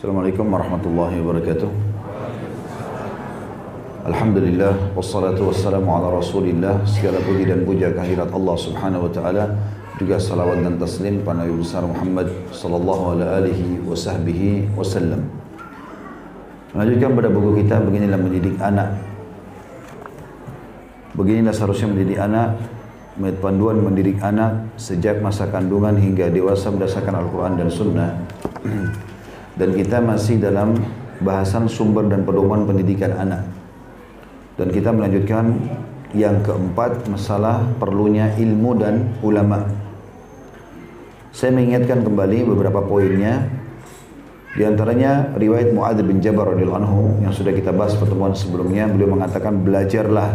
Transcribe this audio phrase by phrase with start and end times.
[0.00, 1.68] Assalamualaikum warahmatullahi wabarakatuh.
[4.08, 6.80] Alhamdulillah wassalatu wassalamu ala Rasulillah.
[6.88, 9.44] Segala puji dan puja kehadirat Allah Subhanahu wa taala.
[10.00, 15.20] Juga salawat dan taslim pada Nabi besar Muhammad sallallahu alaihi wasahbihi wasallam.
[16.72, 18.96] Melanjutkan pada buku kita beginilah mendidik anak.
[21.12, 22.56] Beginilah seharusnya mendidik anak
[23.44, 28.16] panduan mendidik anak sejak masa kandungan hingga dewasa berdasarkan Al-Quran dan Sunnah
[29.60, 30.72] dan kita masih dalam
[31.20, 33.44] bahasan sumber dan pedoman pendidikan anak.
[34.56, 35.52] Dan kita melanjutkan
[36.16, 39.68] yang keempat masalah perlunya ilmu dan ulama.
[41.30, 43.46] Saya mengingatkan kembali beberapa poinnya.
[44.50, 49.14] Di antaranya riwayat Muadz bin Jabal radhiyallahu anhu yang sudah kita bahas pertemuan sebelumnya beliau
[49.14, 50.34] mengatakan belajarlah.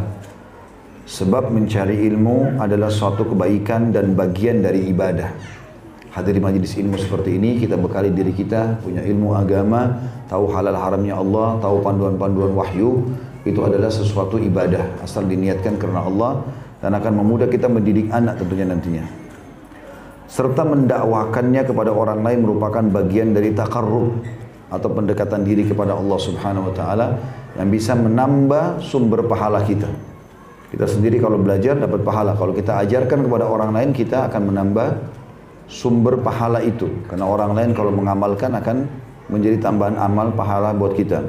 [1.06, 5.30] Sebab mencari ilmu adalah suatu kebaikan dan bagian dari ibadah.
[6.16, 10.00] Hadir di majlis ilmu seperti ini, kita bekali diri kita, punya ilmu agama,
[10.32, 13.04] tahu halal haramnya Allah, tahu panduan-panduan wahyu,
[13.44, 15.04] itu adalah sesuatu ibadah.
[15.04, 16.40] Asal diniatkan karena Allah,
[16.80, 19.04] dan akan memudah kita mendidik anak tentunya nantinya.
[20.32, 24.16] Serta mendakwakannya kepada orang lain merupakan bagian dari takarrub
[24.72, 27.08] atau pendekatan diri kepada Allah subhanahu wa ta'ala
[27.60, 29.92] yang bisa menambah sumber pahala kita.
[30.72, 32.40] Kita sendiri kalau belajar dapat pahala.
[32.40, 34.88] Kalau kita ajarkan kepada orang lain kita akan menambah
[35.66, 36.90] sumber pahala itu.
[37.10, 38.86] Karena orang lain kalau mengamalkan akan
[39.30, 41.26] menjadi tambahan amal pahala buat kita.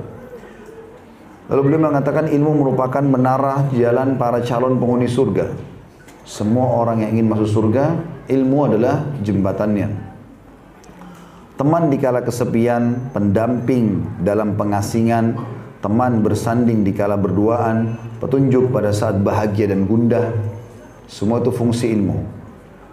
[1.47, 5.55] Lalu beliau mengatakan ilmu merupakan menara jalan para calon penghuni surga.
[6.27, 7.95] Semua orang yang ingin masuk surga,
[8.27, 9.95] ilmu adalah jembatannya.
[11.55, 15.39] Teman di kala kesepian, pendamping dalam pengasingan,
[15.79, 20.35] teman bersanding di kala berduaan, petunjuk pada saat bahagia dan gundah.
[21.07, 22.27] Semua itu fungsi ilmu.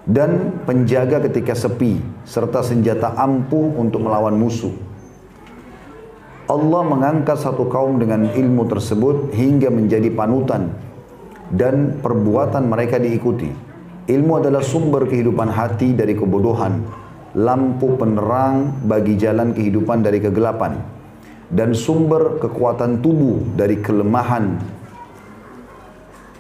[0.04, 1.96] Dan penjaga ketika sepi,
[2.28, 4.76] serta senjata ampuh untuk melawan musuh.
[6.52, 10.76] Allah mengangkat satu kaum dengan ilmu tersebut hingga menjadi panutan
[11.56, 13.48] dan perbuatan mereka diikuti.
[14.04, 16.84] Ilmu adalah sumber kehidupan hati dari kebodohan,
[17.40, 20.84] lampu penerang bagi jalan kehidupan dari kegelapan
[21.54, 24.58] dan sumber kekuatan tubuh dari kelemahan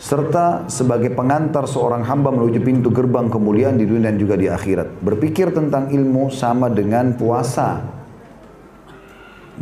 [0.03, 4.99] serta sebagai pengantar seorang hamba menuju pintu gerbang kemuliaan di dunia dan juga di akhirat.
[4.99, 7.79] Berpikir tentang ilmu sama dengan puasa.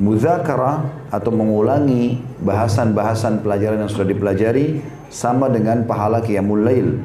[0.02, 4.82] Muzakara atau mengulangi bahasan-bahasan pelajaran yang sudah dipelajari
[5.14, 6.98] sama dengan pahala qiyamul lail.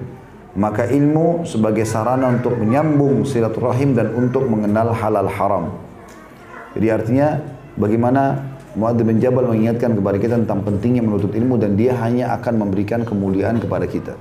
[0.57, 5.77] Maka ilmu sebagai sarana untuk menyambung silaturahim dan untuk mengenal halal haram.
[6.73, 7.37] Jadi artinya
[7.77, 12.61] bagaimana Muadz bin Jabal mengingatkan kepada kita tentang pentingnya menuntut ilmu dan dia hanya akan
[12.61, 14.13] memberikan kemuliaan kepada kita.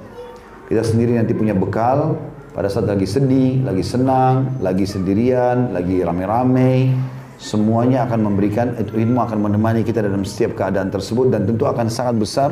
[0.71, 2.16] Kita sendiri nanti punya bekal
[2.55, 6.95] pada saat lagi sedih, lagi senang, lagi sendirian, lagi rame-rame,
[7.35, 12.16] semuanya akan memberikan ilmu akan menemani kita dalam setiap keadaan tersebut dan tentu akan sangat
[12.16, 12.49] besar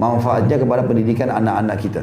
[0.00, 2.02] manfaatnya kepada pendidikan anak-anak kita.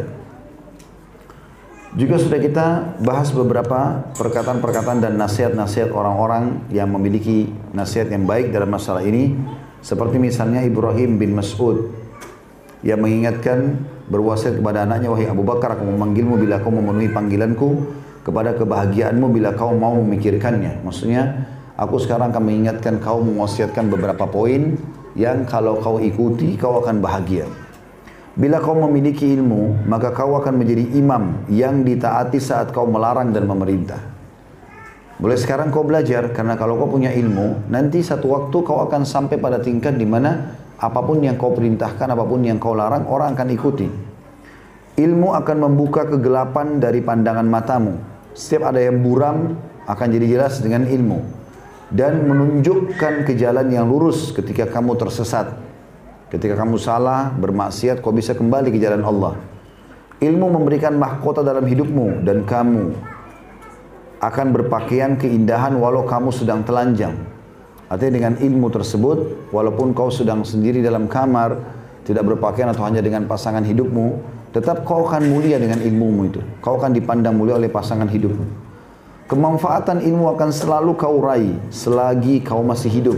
[1.98, 2.68] Juga sudah kita
[3.02, 9.34] bahas beberapa perkataan-perkataan dan nasihat-nasihat orang-orang yang memiliki nasihat yang baik dalam masalah ini.
[9.82, 11.90] Seperti misalnya Ibrahim bin Mas'ud
[12.86, 13.82] yang mengingatkan
[14.14, 17.90] berwasiat kepada anaknya, Wahai Abu Bakar, aku memanggilmu bila kau memenuhi panggilanku
[18.22, 20.86] kepada kebahagiaanmu bila kau mau memikirkannya.
[20.86, 21.50] Maksudnya,
[21.82, 24.78] aku sekarang akan mengingatkan kau mewasiatkan beberapa poin
[25.18, 27.50] yang kalau kau ikuti, kau akan bahagia.
[28.38, 33.50] Bila kau memiliki ilmu, maka kau akan menjadi imam yang ditaati saat kau melarang dan
[33.50, 33.98] memerintah.
[35.18, 39.42] Boleh sekarang kau belajar, karena kalau kau punya ilmu, nanti satu waktu kau akan sampai
[39.42, 43.34] pada tingkat di mana apa pun yang kau perintahkan, apa pun yang kau larang, orang
[43.34, 43.90] akan ikuti.
[45.02, 47.98] Ilmu akan membuka kegelapan dari pandangan matamu.
[48.38, 49.58] Setiap ada yang buram,
[49.90, 51.26] akan jadi jelas dengan ilmu.
[51.90, 55.67] Dan menunjukkan ke jalan yang lurus ketika kamu tersesat.
[56.28, 59.40] Ketika kamu salah, bermaksiat, kau bisa kembali ke jalan Allah.
[60.20, 62.92] Ilmu memberikan mahkota dalam hidupmu dan kamu
[64.20, 67.16] akan berpakaian keindahan walau kamu sedang telanjang.
[67.88, 71.56] Artinya dengan ilmu tersebut, walaupun kau sedang sendiri dalam kamar,
[72.04, 74.20] tidak berpakaian atau hanya dengan pasangan hidupmu,
[74.52, 76.42] tetap kau akan mulia dengan ilmumu itu.
[76.60, 78.68] Kau akan dipandang mulia oleh pasangan hidupmu.
[79.32, 83.16] Kemanfaatan ilmu akan selalu kau raih selagi kau masih hidup.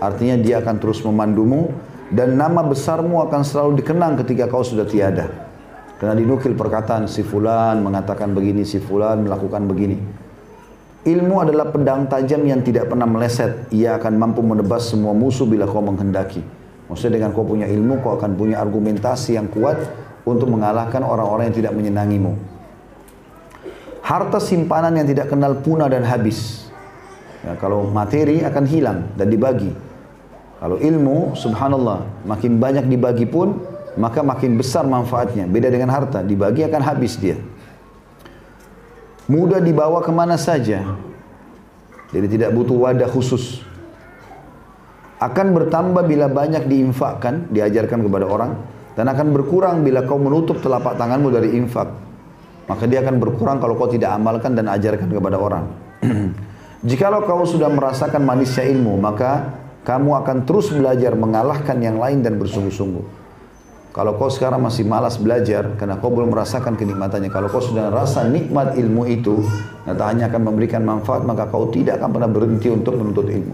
[0.00, 1.72] Artinya dia akan terus memandumu
[2.12, 5.32] dan nama besarmu akan selalu dikenang ketika kau sudah tiada.
[5.96, 9.96] Karena dinukil perkataan si fulan mengatakan begini, si fulan melakukan begini.
[11.02, 13.70] Ilmu adalah pedang tajam yang tidak pernah meleset.
[13.74, 16.44] Ia akan mampu menebas semua musuh bila kau menghendaki.
[16.86, 19.78] Maksudnya dengan kau punya ilmu, kau akan punya argumentasi yang kuat
[20.28, 22.36] untuk mengalahkan orang-orang yang tidak menyenangimu.
[24.02, 26.66] Harta simpanan yang tidak kenal punah dan habis.
[27.46, 29.91] Ya, kalau materi akan hilang dan dibagi.
[30.62, 33.58] Kalau ilmu, subhanallah, makin banyak dibagi pun,
[33.98, 35.50] maka makin besar manfaatnya.
[35.50, 37.34] Beda dengan harta, dibagi akan habis dia.
[39.26, 40.86] Mudah dibawa ke mana saja.
[42.14, 43.66] Jadi tidak butuh wadah khusus.
[45.18, 48.54] Akan bertambah bila banyak diinfakkan, diajarkan kepada orang.
[48.94, 51.90] Dan akan berkurang bila kau menutup telapak tanganmu dari infak.
[52.70, 55.64] Maka dia akan berkurang kalau kau tidak amalkan dan ajarkan kepada orang.
[56.86, 62.38] Jikalau kau sudah merasakan manisnya ilmu, maka kamu akan terus belajar mengalahkan yang lain dan
[62.38, 63.22] bersungguh-sungguh.
[63.92, 67.28] Kalau kau sekarang masih malas belajar karena kau belum merasakan kenikmatannya.
[67.28, 69.44] Kalau kau sudah rasa nikmat ilmu itu,
[69.84, 73.52] tak hanya akan memberikan manfaat, maka kau tidak akan pernah berhenti untuk menuntut ilmu.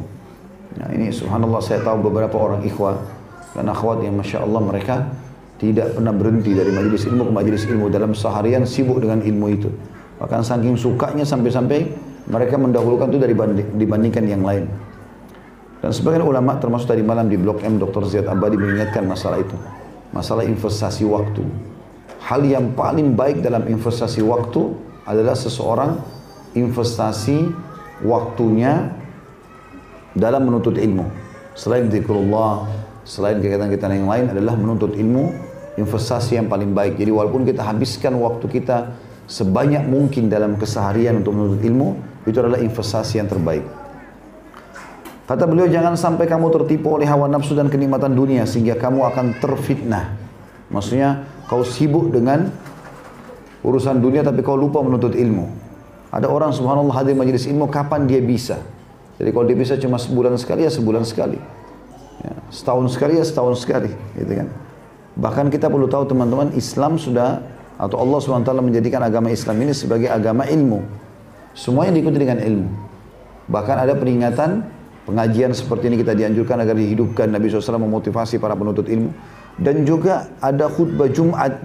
[0.78, 2.94] Nah ini subhanallah saya tahu beberapa orang ikhwah
[3.58, 5.10] dan akhwat yang masya Allah mereka
[5.58, 9.66] tidak pernah berhenti dari majelis ilmu ke majelis ilmu dalam seharian sibuk dengan ilmu itu.
[10.22, 11.90] Bahkan saking sukanya sampai-sampai
[12.30, 13.34] mereka mendahulukan itu dari
[13.74, 14.70] dibandingkan yang lain.
[15.78, 18.02] Dan sebagian ulama termasuk tadi malam di Blok M Dr.
[18.10, 19.54] Ziyad Abadi mengingatkan masalah itu.
[20.10, 21.46] Masalah investasi waktu.
[22.18, 24.74] Hal yang paling baik dalam investasi waktu
[25.06, 26.02] adalah seseorang
[26.58, 27.46] investasi
[28.02, 28.90] waktunya
[30.18, 31.06] dalam menuntut ilmu.
[31.54, 32.66] Selain zikrullah,
[33.06, 35.30] selain kegiatan-kegiatan yang lain adalah menuntut ilmu,
[35.78, 36.98] investasi yang paling baik.
[36.98, 38.98] Jadi walaupun kita habiskan waktu kita
[39.30, 41.88] sebanyak mungkin dalam keseharian untuk menuntut ilmu,
[42.26, 43.62] itu adalah investasi yang terbaik.
[45.28, 49.36] Kata beliau, jangan sampai kamu tertipu oleh hawa nafsu dan kenikmatan dunia sehingga kamu akan
[49.36, 50.16] terfitnah.
[50.72, 52.48] Maksudnya kau sibuk dengan
[53.60, 55.44] urusan dunia tapi kau lupa menuntut ilmu.
[56.08, 58.56] Ada orang subhanallah hadir majelis ilmu kapan dia bisa.
[59.20, 61.36] Jadi kalau dia bisa cuma sebulan sekali ya sebulan sekali.
[62.24, 63.92] Ya, setahun sekali ya setahun sekali.
[64.16, 64.48] Gitu kan.
[65.20, 67.44] Bahkan kita perlu tahu teman-teman Islam sudah
[67.76, 70.80] atau Allah SWT menjadikan agama Islam ini sebagai agama ilmu.
[71.52, 72.70] Semuanya diikuti dengan ilmu.
[73.50, 74.77] Bahkan ada peringatan
[75.08, 79.08] pengajian seperti ini kita dianjurkan agar dihidupkan Nabi SAW memotivasi para penuntut ilmu.
[79.56, 81.56] Dan juga ada khutbah Jumat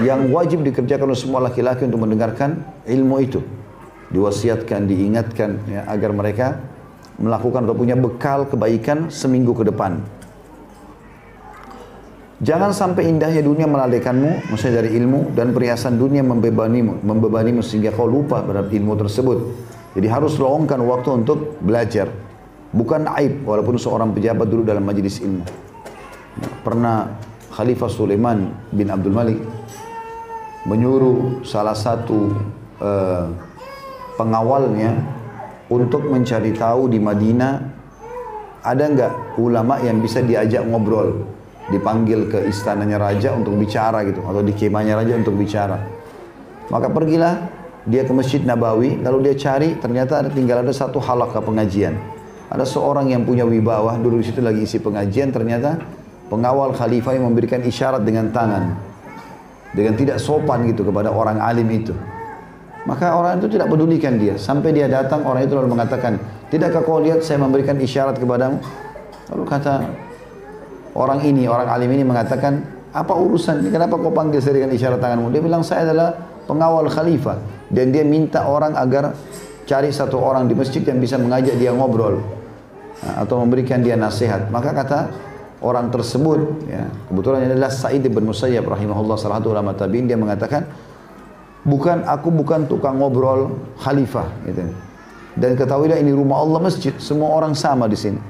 [0.00, 3.42] yang wajib dikerjakan oleh semua laki-laki untuk mendengarkan ilmu itu.
[4.14, 6.62] Diwasiatkan, diingatkan ya, agar mereka
[7.18, 9.98] melakukan atau punya bekal kebaikan seminggu ke depan.
[12.36, 18.04] Jangan sampai indahnya dunia melalaikanmu, maksudnya dari ilmu dan perhiasan dunia membebanimu, membebanimu sehingga kau
[18.04, 19.38] lupa terhadap ilmu tersebut.
[19.96, 22.25] Jadi harus luangkan waktu untuk belajar.
[22.76, 25.48] Bukan aib walaupun seorang pejabat dulu dalam majlis ilmu.
[26.60, 27.08] Pernah
[27.56, 29.40] Khalifah Sulaiman bin Abdul Malik
[30.68, 32.36] menyuruh salah satu
[32.84, 33.32] uh,
[34.20, 34.92] pengawalnya
[35.72, 37.54] untuk mencari tahu di Madinah
[38.66, 41.22] ada nggak ulama yang bisa diajak ngobrol
[41.70, 45.78] dipanggil ke istananya raja untuk bicara gitu atau di kemahnya raja untuk bicara.
[46.70, 47.46] Maka pergilah
[47.86, 51.94] dia ke Masjid Nabawi lalu dia cari ternyata ada tinggal ada satu halakah pengajian.
[52.46, 55.82] Ada seorang yang punya wibawa dulu di situ lagi isi pengajian ternyata
[56.30, 58.78] pengawal khalifah yang memberikan isyarat dengan tangan
[59.74, 61.92] dengan tidak sopan gitu kepada orang alim itu.
[62.86, 67.02] Maka orang itu tidak pedulikan dia sampai dia datang orang itu lalu mengatakan, "Tidakkah kau
[67.02, 68.62] lihat saya memberikan isyarat kepadamu?"
[69.26, 69.74] Lalu kata
[70.94, 72.62] orang ini, orang alim ini mengatakan,
[72.94, 73.68] apa urusan?
[73.68, 75.28] Kenapa kau panggil saya dengan isyarat tanganmu?
[75.34, 76.14] Dia bilang, saya adalah
[76.46, 77.36] pengawal khalifah.
[77.66, 79.12] Dan dia minta orang agar
[79.66, 82.22] cari satu orang di masjid yang bisa mengajak dia ngobrol.
[83.04, 84.48] Atau memberikan dia nasihat.
[84.48, 84.98] Maka kata
[85.60, 90.64] orang tersebut, ya, kebetulan adalah Sa'id bin Musayyab rahimahullah salah satu ulama tabi'in, dia mengatakan,
[91.66, 94.28] bukan aku bukan tukang ngobrol khalifah.
[94.48, 94.64] Gitu.
[95.36, 98.20] Dan ketahuilah ini rumah Allah masjid, semua orang sama di sini.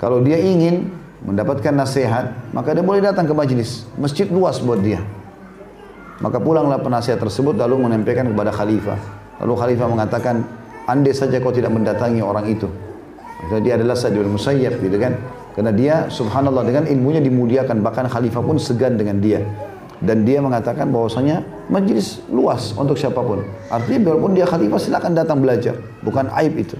[0.00, 0.88] Kalau dia ingin
[1.24, 3.84] mendapatkan nasihat, maka dia boleh datang ke majlis.
[4.00, 5.04] Masjid luas buat dia.
[6.24, 8.96] Maka pulanglah penasihat tersebut lalu menyampaikan kepada khalifah.
[9.44, 10.44] Lalu khalifah mengatakan,
[10.88, 12.70] andai saja kau tidak mendatangi orang itu.
[13.48, 15.16] Karena dia adalah Sa'id bin Musayyab gitu kan.
[15.54, 17.80] Karena dia subhanallah dengan ilmunya dimuliakan.
[17.84, 19.44] Bahkan khalifah pun segan dengan dia.
[20.02, 23.46] Dan dia mengatakan bahwasanya majlis luas untuk siapa pun.
[23.70, 25.78] Artinya biarpun dia khalifah silakan datang belajar.
[26.02, 26.76] Bukan aib itu.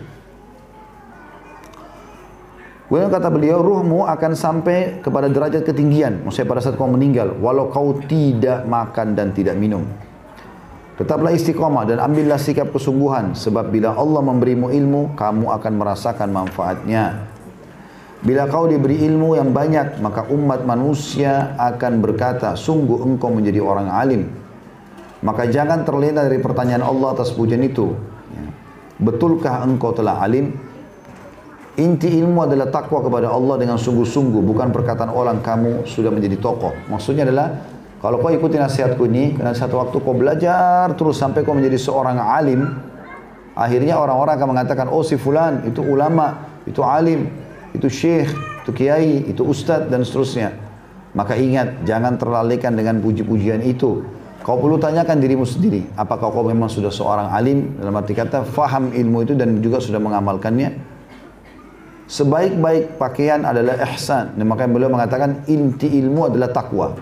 [2.85, 6.23] Kemudian kata beliau, ruhmu akan sampai kepada derajat ketinggian.
[6.23, 9.83] Maksudnya pada saat kau meninggal, walau kau tidak makan dan tidak minum.
[10.95, 13.35] Tetaplah istiqomah dan ambillah sikap kesungguhan.
[13.35, 17.27] Sebab bila Allah memberimu ilmu, kamu akan merasakan manfaatnya.
[18.25, 23.91] Bila kau diberi ilmu yang banyak, maka umat manusia akan berkata, sungguh engkau menjadi orang
[23.91, 24.23] alim.
[25.21, 27.93] Maka jangan terlena dari pertanyaan Allah atas pujian itu.
[28.97, 30.55] Betulkah engkau telah alim?
[31.75, 36.71] Inti ilmu adalah takwa kepada Allah dengan sungguh-sungguh, bukan perkataan orang kamu sudah menjadi tokoh.
[36.87, 37.51] Maksudnya adalah
[38.05, 42.21] kalau kau ikuti nasihatku ini, karena satu waktu kau belajar terus sampai kau menjadi seorang
[42.21, 42.69] alim,
[43.55, 47.31] Akhirnya orang-orang akan mengatakan, oh si fulan itu ulama, itu alim,
[47.71, 48.35] itu syekh,
[48.67, 50.51] itu kiai, itu ustadz dan seterusnya.
[51.15, 54.03] Maka ingat, jangan terlalaikan dengan puji-pujian itu.
[54.43, 58.91] Kau perlu tanyakan dirimu sendiri, apakah kau memang sudah seorang alim dalam arti kata faham
[58.91, 60.75] ilmu itu dan juga sudah mengamalkannya?
[62.11, 64.35] Sebaik-baik pakaian adalah ihsan.
[64.37, 66.93] Dan makanya beliau mengatakan inti ilmu adalah takwa.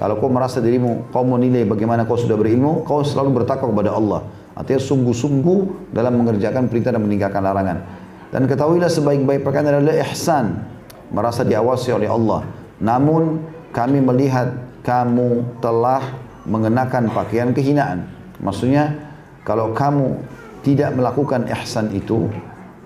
[0.00, 4.24] Kalau kau merasa dirimu, kau menilai bagaimana kau sudah berilmu, kau selalu bertakwa kepada Allah.
[4.56, 7.84] Artinya sungguh-sungguh dalam mengerjakan perintah dan meninggalkan larangan.
[8.32, 10.64] Dan ketahuilah sebaik-baik pakaian adalah ihsan.
[11.12, 12.48] Merasa diawasi oleh Allah.
[12.80, 13.44] Namun
[13.76, 16.16] kami melihat kamu telah
[16.48, 18.08] mengenakan pakaian kehinaan.
[18.40, 18.96] Maksudnya
[19.44, 20.16] kalau kamu
[20.64, 22.24] tidak melakukan ihsan itu,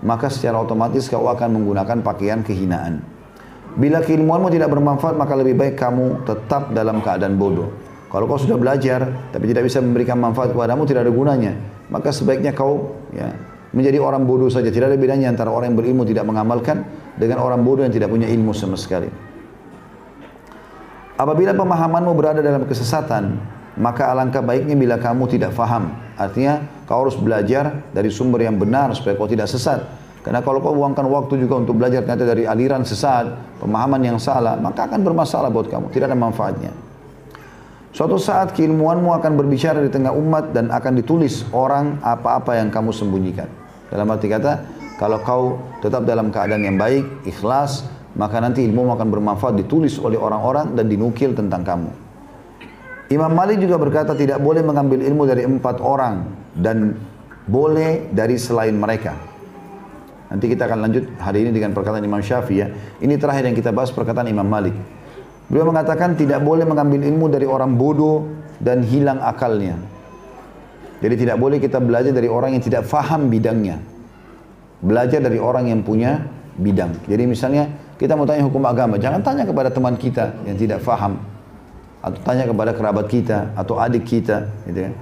[0.02, 3.13] maka secara otomatis kau akan menggunakan pakaian kehinaan.
[3.74, 7.74] Bila keilmuanmu tidak bermanfaat, maka lebih baik kamu tetap dalam keadaan bodoh.
[8.14, 11.52] Kalau kau sudah belajar tapi tidak bisa memberikan manfaat kepadamu tidak ada gunanya.
[11.90, 13.34] Maka sebaiknya kau ya,
[13.74, 14.70] menjadi orang bodoh saja.
[14.70, 16.86] Tidak ada bedanya antara orang yang berilmu tidak mengamalkan
[17.18, 19.10] dengan orang bodoh yang tidak punya ilmu sama sekali.
[21.18, 23.38] Apabila pemahamanmu berada dalam kesesatan,
[23.74, 25.90] maka alangkah baiknya bila kamu tidak faham.
[26.14, 29.82] Artinya kau harus belajar dari sumber yang benar supaya kau tidak sesat.
[30.24, 33.28] Karena kalau kau buangkan waktu juga untuk belajar ternyata dari aliran sesat,
[33.60, 36.72] pemahaman yang salah, maka akan bermasalah buat kamu, tidak ada manfaatnya.
[37.92, 42.90] Suatu saat keilmuanmu akan berbicara di tengah umat dan akan ditulis orang apa-apa yang kamu
[42.90, 43.46] sembunyikan.
[43.92, 44.64] Dalam arti kata,
[44.96, 45.44] kalau kau
[45.84, 47.84] tetap dalam keadaan yang baik, ikhlas,
[48.16, 51.90] maka nanti ilmu akan bermanfaat ditulis oleh orang-orang dan dinukil tentang kamu.
[53.12, 56.24] Imam Malik juga berkata tidak boleh mengambil ilmu dari empat orang
[56.56, 56.96] dan
[57.44, 59.33] boleh dari selain mereka.
[60.32, 62.66] Nanti kita akan lanjut hari ini dengan perkataan Imam Syafi'i ya.
[63.00, 64.72] Ini terakhir yang kita bahas perkataan Imam Malik.
[65.48, 68.24] Beliau mengatakan tidak boleh mengambil ilmu dari orang bodoh
[68.58, 69.76] dan hilang akalnya.
[71.04, 73.76] Jadi tidak boleh kita belajar dari orang yang tidak faham bidangnya.
[74.80, 76.24] Belajar dari orang yang punya
[76.56, 76.96] bidang.
[77.04, 77.68] Jadi misalnya
[78.00, 81.20] kita mau tanya hukum agama, jangan tanya kepada teman kita yang tidak faham.
[82.00, 84.48] Atau tanya kepada kerabat kita, atau adik kita.
[84.64, 84.92] Gitu kan.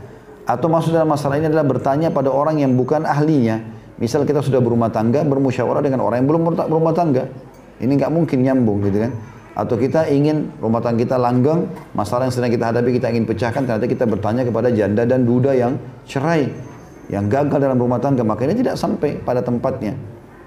[0.46, 3.62] Atau maksud dalam masalah ini adalah bertanya pada orang yang bukan ahlinya.
[4.00, 7.28] Misal kita sudah berumah tangga, bermusyawarah dengan orang yang belum berumah tangga.
[7.82, 9.12] Ini nggak mungkin nyambung gitu kan
[9.52, 13.68] atau kita ingin rumah tangga kita langgeng, masalah yang sedang kita hadapi kita ingin pecahkan,
[13.68, 15.76] ternyata kita bertanya kepada janda dan duda yang
[16.08, 16.49] cerai,
[17.12, 19.92] yang gagal dalam rumah tangga, maka ini tidak sampai pada tempatnya.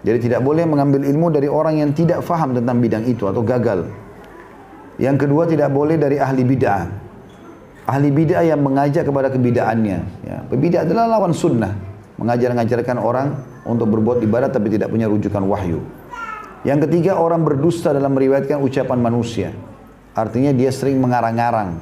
[0.05, 3.89] Jadi tidak boleh mengambil ilmu dari orang yang tidak faham tentang bidang itu atau gagal.
[5.01, 6.85] Yang kedua tidak boleh dari ahli bid'ah.
[7.85, 9.97] Ahli bid'ah yang mengajak kepada kebidaannya.
[10.25, 11.73] Ya, Pembidah adalah lawan sunnah.
[12.15, 15.83] Mengajar-ngajarkan orang untuk berbuat ibadah tapi tidak punya rujukan wahyu.
[16.65, 19.49] Yang ketiga orang berdusta dalam meriwayatkan ucapan manusia.
[20.15, 21.77] Artinya dia sering mengarang-arang.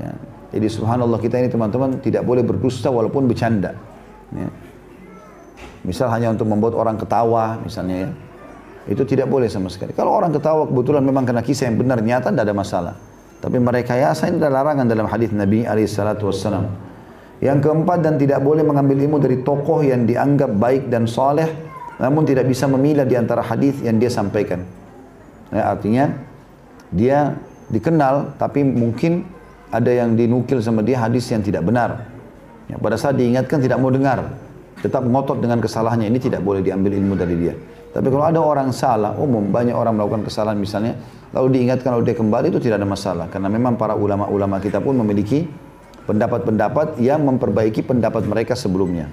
[0.00, 0.12] Ya.
[0.56, 3.76] Jadi subhanallah kita ini teman-teman tidak boleh berdusta walaupun bercanda.
[4.32, 4.48] Ya.
[5.86, 8.10] Misal hanya untuk membuat orang ketawa misalnya ya.
[8.90, 9.94] Itu tidak boleh sama sekali.
[9.94, 12.94] Kalau orang ketawa kebetulan memang kena kisah yang benar nyata tidak ada masalah.
[13.38, 16.66] Tapi mereka ya saya ini ada larangan dalam hadis Nabi alaihissalatu wassalam.
[17.40, 21.48] Yang keempat dan tidak boleh mengambil ilmu dari tokoh yang dianggap baik dan soleh
[21.96, 24.64] namun tidak bisa memilah di antara hadis yang dia sampaikan.
[25.48, 26.04] Ya, artinya
[26.92, 27.36] dia
[27.72, 29.24] dikenal tapi mungkin
[29.72, 32.08] ada yang dinukil sama dia hadis yang tidak benar.
[32.68, 34.36] Ya, pada saat diingatkan tidak mau dengar,
[34.82, 37.54] tetap ngotot dengan kesalahannya ini tidak boleh diambil ilmu dari dia.
[37.96, 41.00] Tapi kalau ada orang salah, umum banyak orang melakukan kesalahan misalnya,
[41.32, 45.00] lalu diingatkan lalu dia kembali itu tidak ada masalah karena memang para ulama-ulama kita pun
[45.00, 45.48] memiliki
[46.06, 49.10] pendapat-pendapat yang memperbaiki pendapat mereka sebelumnya.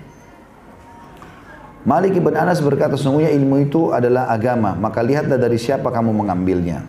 [1.84, 6.80] Malik ibn Anas berkata, sesungguhnya ilmu itu adalah agama, maka lihatlah dari siapa kamu mengambilnya.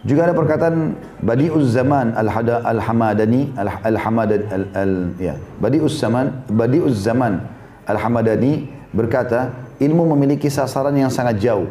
[0.00, 5.34] Juga ada perkataan Badi'uz Zaman Al-Hamadani Al-Hamadani al, al, ya.
[5.58, 7.42] Badi'uz Zaman Badi'uz Zaman
[7.84, 11.68] Al-Hamadani berkata, ilmu memiliki sasaran yang sangat jauh.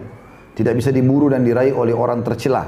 [0.53, 2.65] Tidak bisa diburu dan diraih oleh orang tercelah.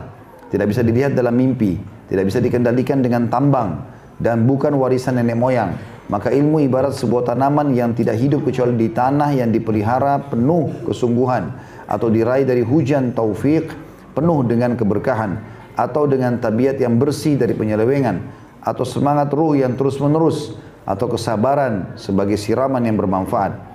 [0.50, 1.78] Tidak bisa dilihat dalam mimpi.
[2.10, 3.82] Tidak bisa dikendalikan dengan tambang.
[4.20, 8.90] Dan bukan warisan nenek moyang maka ilmu ibarat sebuah tanaman yang tidak hidup kecuali di
[8.90, 11.54] tanah yang dipelihara penuh kesungguhan
[11.86, 13.70] atau diraih dari hujan taufik
[14.18, 15.38] penuh dengan keberkahan
[15.78, 18.26] atau dengan tabiat yang bersih dari penyelewengan
[18.66, 23.69] atau semangat ruh yang terus menerus atau kesabaran sebagai siraman yang bermanfaat.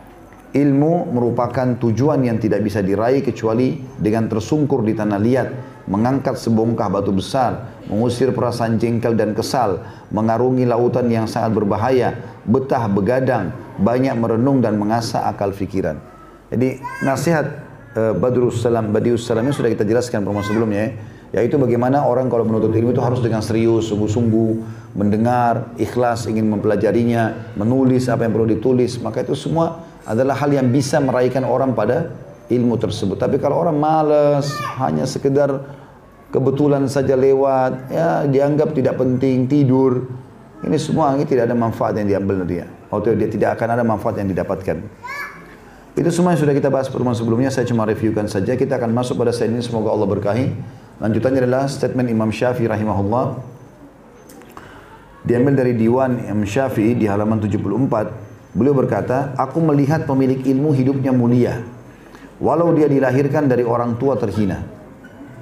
[0.54, 5.48] Ilmu merupakan tujuan yang tidak bisa diraih kecuali dengan tersungkur di tanah liat,
[5.90, 9.82] mengangkat sebongkah batu besar, mengusir perasaan jengkel dan kesal,
[10.14, 13.50] mengarungi lautan yang sangat berbahaya, betah begadang,
[13.82, 15.98] banyak merenung dan mengasah akal fikiran.
[16.54, 17.46] Jadi nasihat
[17.98, 20.90] uh, Badrus Salam, Badius Salam sudah kita jelaskan pertemuan sebelumnya ya.
[21.34, 24.50] Yaitu bagaimana orang kalau menuntut ilmu itu harus dengan serius, sungguh-sungguh,
[24.94, 29.02] mendengar, ikhlas, ingin mempelajarinya, menulis apa yang perlu ditulis.
[29.02, 32.12] Maka itu semua adalah hal yang bisa meraihkan orang pada
[32.52, 33.16] ilmu tersebut.
[33.16, 35.64] Tapi kalau orang malas, hanya sekedar
[36.28, 40.08] kebetulan saja lewat, ya dianggap tidak penting, tidur.
[40.64, 42.66] Ini semua ini tidak ada manfaat yang diambil dari dia.
[42.88, 44.76] Atau dia tidak akan ada manfaat yang didapatkan.
[45.94, 48.58] Itu semua yang sudah kita bahas pertemuan sebelumnya, saya cuma reviewkan saja.
[48.58, 50.46] Kita akan masuk pada slide ini, semoga Allah berkahi.
[50.98, 53.38] Lanjutannya adalah statement Imam Syafi'i rahimahullah.
[55.24, 58.23] Diambil dari Diwan Imam Syafi'i di halaman 74.
[58.54, 61.60] Beliau berkata, Aku melihat pemilik ilmu hidupnya mulia.
[62.38, 64.62] Walau dia dilahirkan dari orang tua terhina.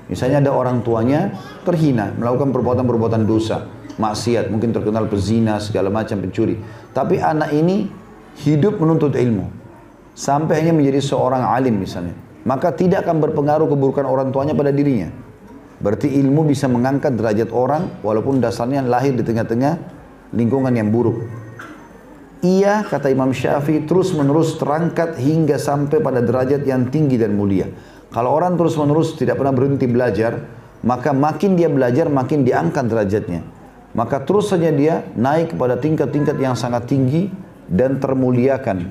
[0.08, 1.32] Misalnya ada orang tuanya
[1.64, 3.64] terhina, melakukan perbuatan-perbuatan dosa,
[3.96, 6.60] maksiat, mungkin terkenal pezina, segala macam pencuri.
[6.92, 7.88] Tapi anak ini
[8.44, 9.48] hidup menuntut ilmu.
[10.12, 12.12] Sampai hanya menjadi seorang alim misalnya.
[12.44, 15.08] Maka tidak akan berpengaruh keburukan orang tuanya pada dirinya.
[15.80, 19.80] Berarti ilmu bisa mengangkat derajat orang walaupun dasarnya lahir di tengah-tengah
[20.36, 21.41] lingkungan yang buruk.
[22.42, 27.70] Ia, kata Imam Syafi'i, terus menerus terangkat hingga sampai pada derajat yang tinggi dan mulia.
[28.10, 30.42] Kalau orang terus menerus tidak pernah berhenti belajar,
[30.82, 33.46] maka makin dia belajar, makin diangkat derajatnya.
[33.94, 37.30] Maka terus saja dia naik kepada tingkat-tingkat yang sangat tinggi
[37.70, 38.90] dan termuliakan.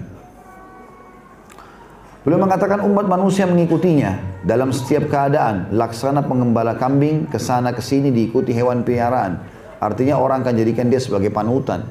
[2.23, 8.15] Beliau mengatakan umat manusia mengikutinya dalam setiap keadaan, laksana pengembala kambing ke sana ke sini
[8.15, 9.41] diikuti hewan peliharaan.
[9.81, 11.81] Artinya orang akan jadikan dia sebagai panutan.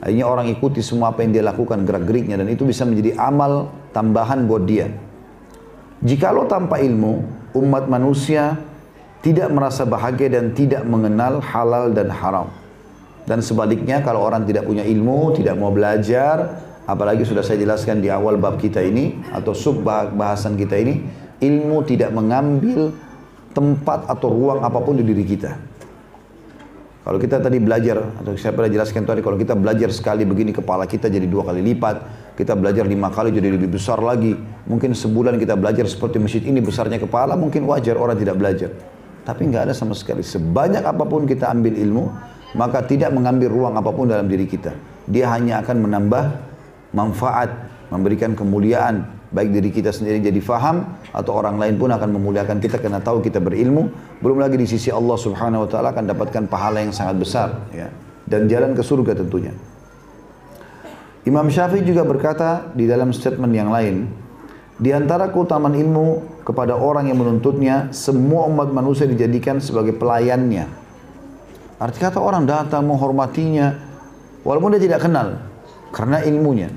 [0.00, 4.48] Akhirnya orang ikuti semua apa yang dia lakukan gerak-geriknya dan itu bisa menjadi amal tambahan
[4.48, 4.88] buat dia.
[6.00, 7.20] Jikalau tanpa ilmu,
[7.52, 8.56] umat manusia
[9.20, 12.48] tidak merasa bahagia dan tidak mengenal halal dan haram.
[13.28, 18.08] Dan sebaliknya kalau orang tidak punya ilmu, tidak mau belajar, apalagi sudah saya jelaskan di
[18.08, 21.04] awal bab kita ini atau sub bahasan kita ini,
[21.44, 22.96] ilmu tidak mengambil
[23.52, 25.52] tempat atau ruang apa pun di diri kita.
[27.00, 30.84] Kalau kita tadi belajar, atau saya pernah jelaskan tadi, kalau kita belajar sekali begini kepala
[30.84, 31.96] kita jadi dua kali lipat,
[32.36, 34.36] kita belajar lima kali jadi lebih besar lagi.
[34.68, 38.76] Mungkin sebulan kita belajar seperti masjid ini besarnya kepala, mungkin wajar orang tidak belajar.
[39.24, 40.20] Tapi nggak ada sama sekali.
[40.20, 42.04] Sebanyak apa pun kita ambil ilmu,
[42.52, 44.76] maka tidak mengambil ruang apa pun dalam diri kita.
[45.08, 46.24] Dia hanya akan menambah
[46.92, 47.48] manfaat,
[47.88, 52.82] memberikan kemuliaan, baik diri kita sendiri jadi faham atau orang lain pun akan memuliakan kita
[52.82, 53.90] karena tahu kita berilmu.
[54.18, 57.88] Belum lagi di sisi Allah Subhanahu wa taala akan dapatkan pahala yang sangat besar ya
[58.30, 59.54] dan jalan ke surga tentunya.
[61.26, 64.08] Imam Syafi'i juga berkata di dalam statement yang lain,
[64.80, 70.64] di antara keutamaan ilmu kepada orang yang menuntutnya, semua umat manusia dijadikan sebagai pelayannya.
[71.76, 73.76] Arti kata orang datang menghormatinya,
[74.40, 75.44] walaupun dia tidak kenal,
[75.92, 76.72] karena ilmunya.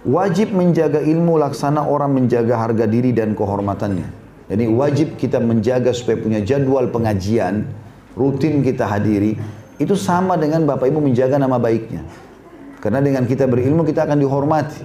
[0.00, 4.08] Wajib menjaga ilmu laksana orang menjaga harga diri dan kehormatannya.
[4.48, 7.68] Jadi wajib kita menjaga supaya punya jadwal pengajian,
[8.16, 9.36] rutin kita hadiri,
[9.76, 12.00] itu sama dengan Bapak Ibu menjaga nama baiknya.
[12.80, 14.82] Karena dengan kita berilmu kita akan dihormati.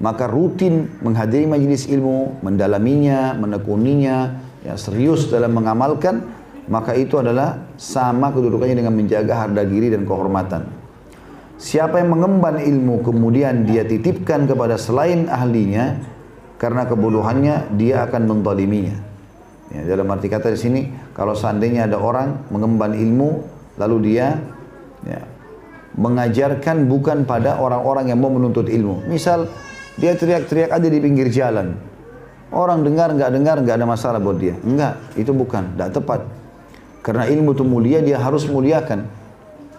[0.00, 6.24] Maka rutin menghadiri majelis ilmu, mendalaminya, menekuninya, ya serius dalam mengamalkan,
[6.72, 10.77] maka itu adalah sama kedudukannya dengan menjaga harga diri dan kehormatan.
[11.58, 15.98] Siapa yang mengemban ilmu kemudian dia titipkan kepada selain ahlinya
[16.54, 18.94] karena kebodohannya dia akan mendoliminya.
[19.74, 20.80] Ya, dalam arti kata di sini
[21.12, 23.42] kalau seandainya ada orang mengemban ilmu
[23.74, 24.38] lalu dia
[25.02, 25.20] ya,
[25.98, 29.10] mengajarkan bukan pada orang-orang yang mau menuntut ilmu.
[29.10, 29.50] Misal
[29.98, 31.74] dia teriak-teriak aja di pinggir jalan.
[32.54, 34.54] Orang dengar nggak dengar nggak ada masalah buat dia.
[34.62, 36.20] Enggak, itu bukan, tidak tepat.
[37.02, 39.17] Karena ilmu itu mulia dia harus muliakan.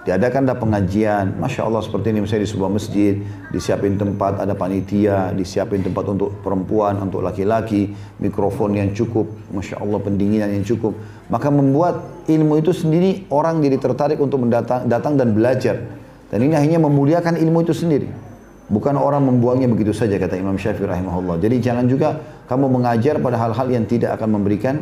[0.09, 3.13] Diadakanlah pengajian, Masya Allah seperti ini misalnya di sebuah masjid,
[3.53, 10.01] disiapin tempat, ada panitia, disiapin tempat untuk perempuan, untuk laki-laki, mikrofon yang cukup, Masya Allah
[10.01, 10.97] pendinginan yang cukup.
[11.29, 15.77] Maka membuat ilmu itu sendiri orang jadi tertarik untuk mendatang, datang dan belajar.
[16.33, 18.09] Dan ini hanya memuliakan ilmu itu sendiri.
[18.65, 21.37] Bukan orang membuangnya begitu saja kata Imam Syafi'i rahimahullah.
[21.37, 22.17] Jadi jangan juga
[22.49, 24.81] kamu mengajar pada hal-hal yang tidak akan memberikan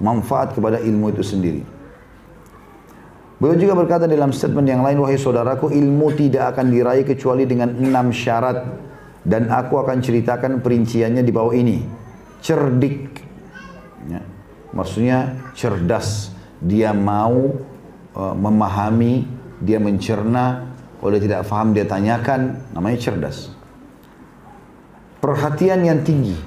[0.00, 1.81] manfaat kepada ilmu itu sendiri.
[3.42, 7.74] Beliau juga berkata dalam statement yang lain, wahai saudaraku, ilmu tidak akan diraih kecuali dengan
[7.74, 8.62] enam syarat.
[9.26, 11.82] Dan aku akan ceritakan perinciannya di bawah ini.
[12.38, 13.18] Cerdik.
[14.06, 14.22] Ya.
[14.70, 16.30] Maksudnya cerdas.
[16.62, 17.58] Dia mau
[18.14, 19.26] uh, memahami,
[19.58, 20.70] dia mencerna.
[21.02, 22.62] Kalau dia tidak paham, dia tanyakan.
[22.70, 23.50] Namanya cerdas.
[25.18, 26.38] Perhatian yang tinggi.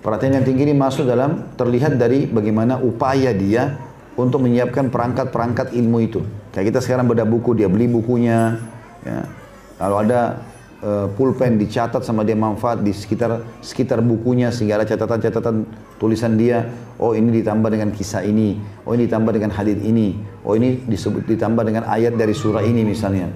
[0.00, 3.87] Perhatian yang tinggi ini masuk dalam terlihat dari bagaimana upaya dia
[4.18, 6.20] untuk menyiapkan perangkat-perangkat ilmu itu.
[6.50, 8.58] Kayak kita sekarang beda buku, dia beli bukunya.
[9.06, 9.30] Ya.
[9.78, 10.42] Kalau ada
[10.82, 15.66] uh, pulpen dicatat sama dia manfaat di sekitar sekitar bukunya sehingga ada catatan-catatan
[15.98, 16.66] tulisan dia
[16.98, 21.26] oh ini ditambah dengan kisah ini oh ini ditambah dengan hadis ini oh ini disebut
[21.26, 23.30] ditambah dengan ayat dari surah ini misalnya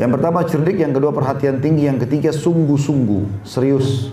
[0.00, 4.10] yang pertama cerdik yang kedua perhatian tinggi yang ketiga sungguh-sungguh serius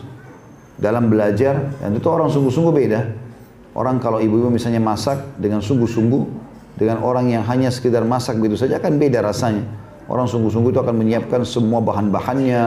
[0.79, 3.28] dalam belajar dan itu orang sungguh-sungguh beda
[3.77, 8.79] orang kalau ibu-ibu misalnya masak dengan sungguh-sungguh dengan orang yang hanya sekedar masak begitu saja
[8.79, 9.67] akan beda rasanya.
[10.09, 12.61] Orang sungguh-sungguh itu akan menyiapkan semua bahan-bahannya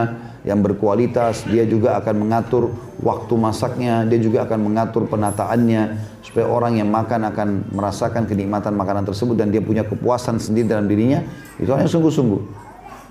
[0.47, 1.43] yang berkualitas.
[1.43, 2.71] Dia juga akan mengatur
[3.03, 4.07] waktu masaknya.
[4.07, 5.99] Dia juga akan mengatur penataannya.
[6.23, 9.35] Supaya orang yang makan akan merasakan kenikmatan makanan tersebut.
[9.35, 11.19] Dan dia punya kepuasan sendiri dalam dirinya.
[11.59, 12.62] Itu yang sungguh-sungguh.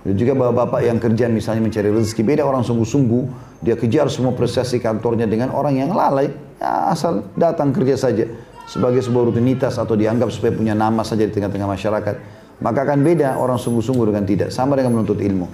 [0.02, 2.22] Dan juga bapak-bapak yang kerja misalnya mencari rezeki.
[2.26, 3.54] Beda orang sungguh-sungguh.
[3.62, 6.30] Dia kejar semua prestasi kantornya dengan orang yang lalai.
[6.58, 8.26] Ya, asal datang kerja saja
[8.66, 12.14] sebagai sebuah rutinitas atau dianggap supaya punya nama saja di tengah-tengah masyarakat,
[12.62, 14.48] maka akan beda orang sungguh-sungguh dengan tidak.
[14.50, 15.46] Sama dengan menuntut ilmu.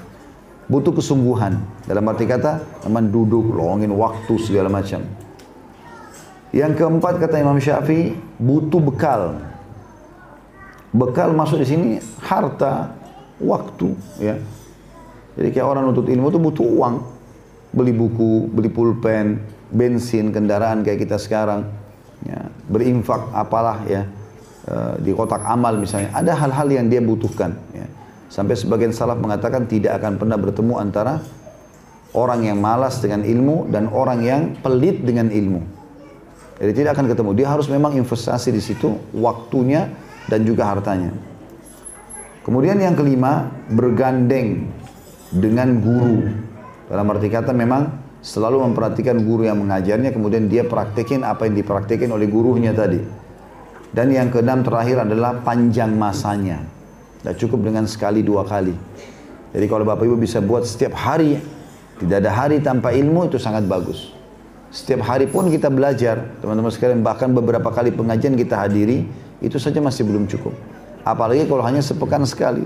[0.69, 1.57] Butuh kesungguhan.
[1.89, 5.01] Dalam arti kata, teman duduk, longin waktu segala macam.
[6.53, 9.41] Yang keempat kata Imam Syafi'i, butuh bekal.
[10.93, 11.89] Bekal masuk di sini
[12.25, 12.97] harta,
[13.43, 14.37] waktu, ya.
[15.39, 16.97] Jadi kayak orang nuntut ilmu itu butuh uang.
[17.69, 19.39] Beli buku, beli pulpen,
[19.71, 21.69] bensin, kendaraan kayak kita sekarang
[22.25, 24.09] ya, berinfak apalah ya
[24.65, 24.75] e,
[25.05, 27.87] di kotak amal misalnya ada hal-hal yang dia butuhkan ya.
[28.33, 31.21] sampai sebagian salaf mengatakan tidak akan pernah bertemu antara
[32.17, 35.61] orang yang malas dengan ilmu dan orang yang pelit dengan ilmu
[36.59, 39.93] jadi tidak akan ketemu dia harus memang investasi di situ waktunya
[40.27, 41.15] dan juga hartanya
[42.49, 44.73] kemudian yang kelima bergandeng
[45.29, 46.25] dengan guru.
[46.89, 47.93] Dalam arti kata memang
[48.25, 53.05] selalu memperhatikan guru yang mengajarnya kemudian dia praktekin apa yang dipraktekin oleh gurunya tadi.
[53.93, 56.65] Dan yang keenam terakhir adalah panjang masanya.
[57.21, 58.73] Tidak cukup dengan sekali dua kali.
[59.53, 61.37] Jadi kalau bapak ibu bisa buat setiap hari
[62.01, 64.17] tidak ada hari tanpa ilmu itu sangat bagus.
[64.73, 69.05] Setiap hari pun kita belajar teman-teman sekalian bahkan beberapa kali pengajian kita hadiri
[69.45, 72.65] itu saja masih belum cukup apalagi kalau hanya sepekan sekali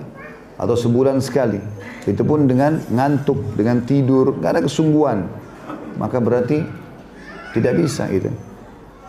[0.57, 1.59] atau sebulan sekali.
[2.07, 5.27] Itu pun dengan ngantuk dengan tidur nggak ada kesungguhan.
[5.99, 6.63] Maka berarti
[7.53, 8.33] tidak bisa gitu.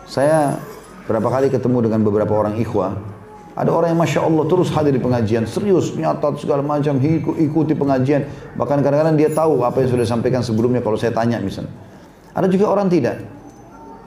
[0.04, 0.60] Saya
[1.08, 2.96] berapa kali ketemu dengan beberapa orang ikhwah,
[3.54, 6.98] ada orang yang masya Allah terus hadir di pengajian, serius, nyatat segala macam,
[7.38, 8.26] ikuti pengajian,
[8.58, 11.70] bahkan kadang-kadang dia tahu apa yang sudah disampaikan sebelumnya kalau saya tanya misalnya.
[12.34, 13.22] Ada juga orang tidak,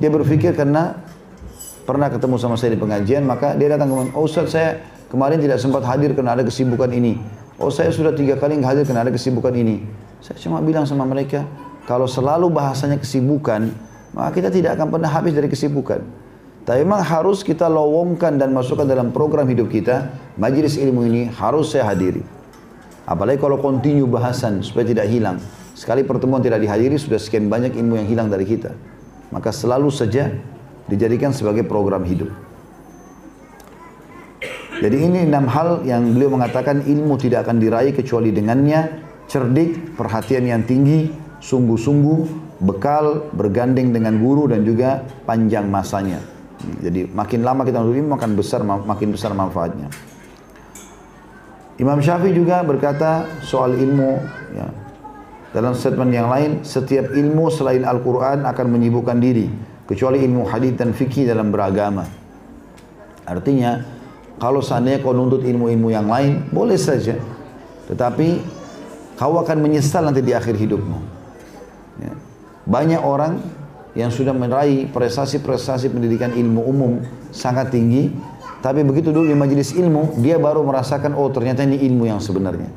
[0.03, 0.99] dia berpikir karena
[1.87, 5.59] pernah ketemu sama saya di pengajian, maka dia datang ke oh Ustaz saya kemarin tidak
[5.59, 7.19] sempat hadir karena ada kesibukan ini.
[7.57, 9.81] Oh saya sudah tiga kali hadir karena ada kesibukan ini.
[10.21, 11.45] Saya cuma bilang sama mereka,
[11.89, 13.71] kalau selalu bahasanya kesibukan,
[14.13, 16.03] maka kita tidak akan pernah habis dari kesibukan.
[16.67, 21.71] Tapi memang harus kita lowongkan dan masukkan dalam program hidup kita, majelis ilmu ini harus
[21.71, 22.19] saya hadiri.
[23.07, 25.39] Apalagi kalau kontinu bahasan supaya tidak hilang.
[25.71, 28.75] Sekali pertemuan tidak dihadiri sudah sekian banyak ilmu yang hilang dari kita.
[29.31, 30.27] Maka selalu saja
[30.91, 32.27] dijadikan sebagai program hidup.
[34.77, 39.05] Jadi ini enam hal yang beliau mengatakan ilmu tidak akan diraih kecuali dengannya.
[39.27, 41.11] Cerdik, perhatian yang tinggi,
[41.43, 42.19] sungguh-sungguh,
[42.63, 46.23] bekal, bergandeng dengan guru dan juga panjang masanya.
[46.81, 49.91] Jadi makin lama kita menuntut ilmu makin besar makin besar manfaatnya.
[51.77, 54.17] Imam Syafi'i juga berkata soal ilmu
[54.57, 54.65] ya,
[55.53, 59.45] dalam statement yang lain setiap ilmu selain Al-Qur'an akan menyibukkan diri
[59.85, 62.09] kecuali ilmu hadis dan fikih dalam beragama.
[63.29, 63.96] Artinya
[64.37, 67.17] kalau seandainya kau nuntut ilmu-ilmu yang lain boleh saja
[67.87, 68.27] tetapi
[69.17, 70.99] kau akan menyesal nanti di akhir hidupmu.
[72.03, 72.13] Ya.
[72.67, 73.41] Banyak orang
[73.97, 76.93] yang sudah meraih prestasi-prestasi pendidikan ilmu umum
[77.33, 78.13] sangat tinggi,
[78.61, 82.69] tapi begitu dulu di majelis ilmu, dia baru merasakan, oh ternyata ini ilmu yang sebenarnya.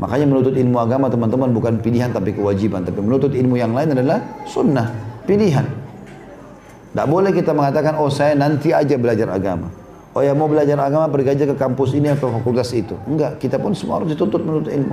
[0.00, 2.82] Makanya menuntut ilmu agama teman-teman bukan pilihan tapi kewajiban.
[2.82, 4.88] Tapi menuntut ilmu yang lain adalah sunnah,
[5.28, 5.68] pilihan.
[6.90, 9.81] Tidak boleh kita mengatakan, oh saya nanti aja belajar agama.
[10.12, 12.92] Oh ya mau belajar agama pergi aja ke kampus ini atau fakultas itu.
[13.08, 14.92] Enggak, kita pun semua harus dituntut menuntut ilmu.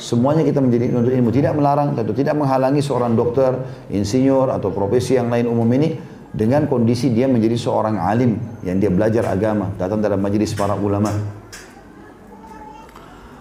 [0.00, 1.28] Semuanya kita menjadi penuntut ilmu.
[1.28, 3.52] Tidak melarang atau tidak menghalangi seorang dokter,
[3.92, 6.00] insinyur atau profesi yang lain umum ini
[6.32, 11.12] dengan kondisi dia menjadi seorang alim yang dia belajar agama, datang dalam majelis para ulama.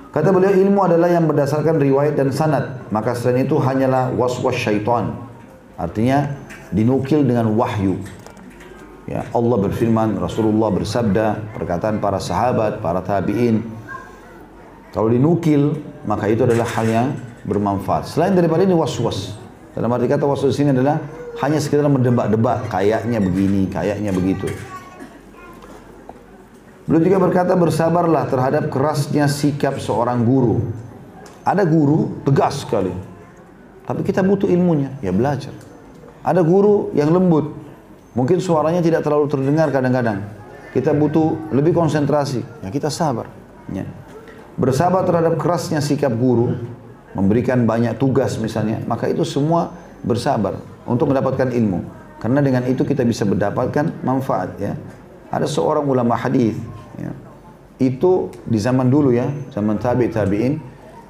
[0.10, 5.14] Kata beliau ilmu adalah yang berdasarkan riwayat dan sanad, maka selain itu hanyalah waswas syaitan.
[5.78, 6.34] Artinya
[6.74, 8.02] dinukil dengan wahyu.
[9.10, 13.66] Ya, Allah berfirman, Rasulullah bersabda, perkataan para sahabat, para tabi'in.
[14.94, 17.08] Kalau dinukil maka itu adalah hal yang
[17.42, 18.06] bermanfaat.
[18.06, 19.34] Selain daripada ini was-was.
[19.74, 21.02] Dalam arti kata was-was ini adalah
[21.42, 24.46] hanya sekedar mendebak-debak, kayaknya begini, kayaknya begitu.
[26.86, 30.58] Beliau juga berkata bersabarlah terhadap kerasnya sikap seorang guru
[31.46, 32.94] Ada guru tegas sekali.
[33.90, 35.54] Tapi kita butuh ilmunya, ya belajar.
[36.22, 37.59] Ada guru yang lembut.
[38.20, 40.20] Mungkin suaranya tidak terlalu terdengar kadang-kadang.
[40.76, 43.32] Kita butuh lebih konsentrasi, ya kita sabar.
[43.72, 43.88] Ya.
[44.60, 46.52] Bersabar terhadap kerasnya sikap guru,
[47.16, 49.72] memberikan banyak tugas misalnya, maka itu semua
[50.04, 51.80] bersabar untuk mendapatkan ilmu.
[52.20, 54.76] Karena dengan itu kita bisa mendapatkan manfaat ya.
[55.32, 56.60] Ada seorang ulama hadis
[57.00, 57.16] ya.
[57.80, 60.60] Itu di zaman dulu ya, zaman tabi tabiin,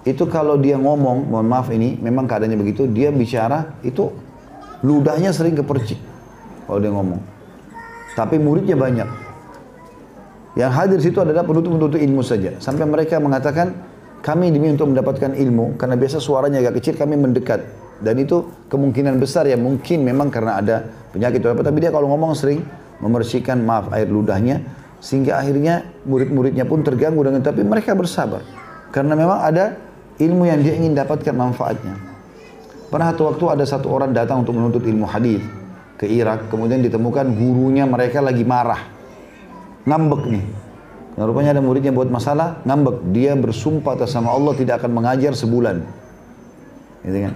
[0.05, 4.13] itu kalau dia ngomong, mohon maaf ini, memang keadaannya begitu, dia bicara itu
[4.85, 6.08] ludahnya sering kepercik
[6.69, 7.21] kalau dia ngomong.
[8.13, 9.09] Tapi muridnya banyak.
[10.53, 12.53] Yang hadir situ adalah penuntut-penuntut ilmu saja.
[12.61, 13.73] Sampai mereka mengatakan,
[14.21, 17.65] kami demi untuk mendapatkan ilmu, karena biasa suaranya agak kecil, kami mendekat.
[17.99, 20.75] Dan itu kemungkinan besar ya, mungkin memang karena ada
[21.09, 21.65] penyakit apa.
[21.65, 22.61] Tapi dia kalau ngomong sering
[23.01, 24.61] membersihkan, maaf, air ludahnya.
[24.99, 28.43] Sehingga akhirnya murid-muridnya pun terganggu dengan tapi mereka bersabar.
[28.91, 29.79] Karena memang ada
[30.19, 31.95] ilmu yang dia ingin dapatkan manfaatnya.
[32.91, 35.39] Pernah satu waktu ada satu orang datang untuk menuntut ilmu hadis
[35.99, 38.87] ke Irak, kemudian ditemukan gurunya mereka lagi marah.
[39.83, 40.45] Ngambek nih.
[41.19, 43.11] Nah, rupanya ada muridnya buat masalah, ngambek.
[43.11, 45.83] Dia bersumpah atas sama Allah tidak akan mengajar sebulan.
[47.03, 47.35] Gitu kan?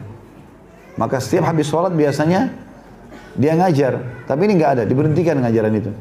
[0.95, 2.55] Maka setiap habis sholat biasanya
[3.35, 5.91] dia ngajar, tapi ini nggak ada, diberhentikan ngajaran itu.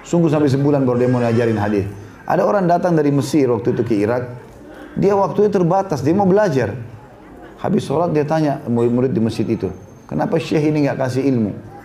[0.00, 1.84] Sungguh sampai sebulan baru dia mau ngajarin hadis.
[2.24, 4.24] Ada orang datang dari Mesir waktu itu ke Irak,
[4.96, 6.72] dia waktunya terbatas, dia mau belajar.
[7.60, 9.68] Habis sholat dia tanya murid-murid di masjid itu,
[10.08, 11.75] kenapa syekh ini nggak kasih ilmu?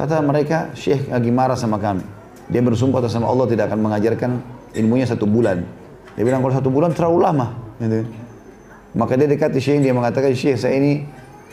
[0.00, 2.00] Kata mereka, syekh lagi marah sama kami.
[2.48, 4.30] Dia bersumpah atas sama Allah tidak akan mengajarkan
[4.72, 5.60] ilmunya satu bulan.
[6.16, 7.52] Dia bilang kalau satu bulan terlalu lama.
[7.76, 8.08] Gitu.
[8.96, 11.04] Maka dia dekati syekh, dia mengatakan, syekh saya ini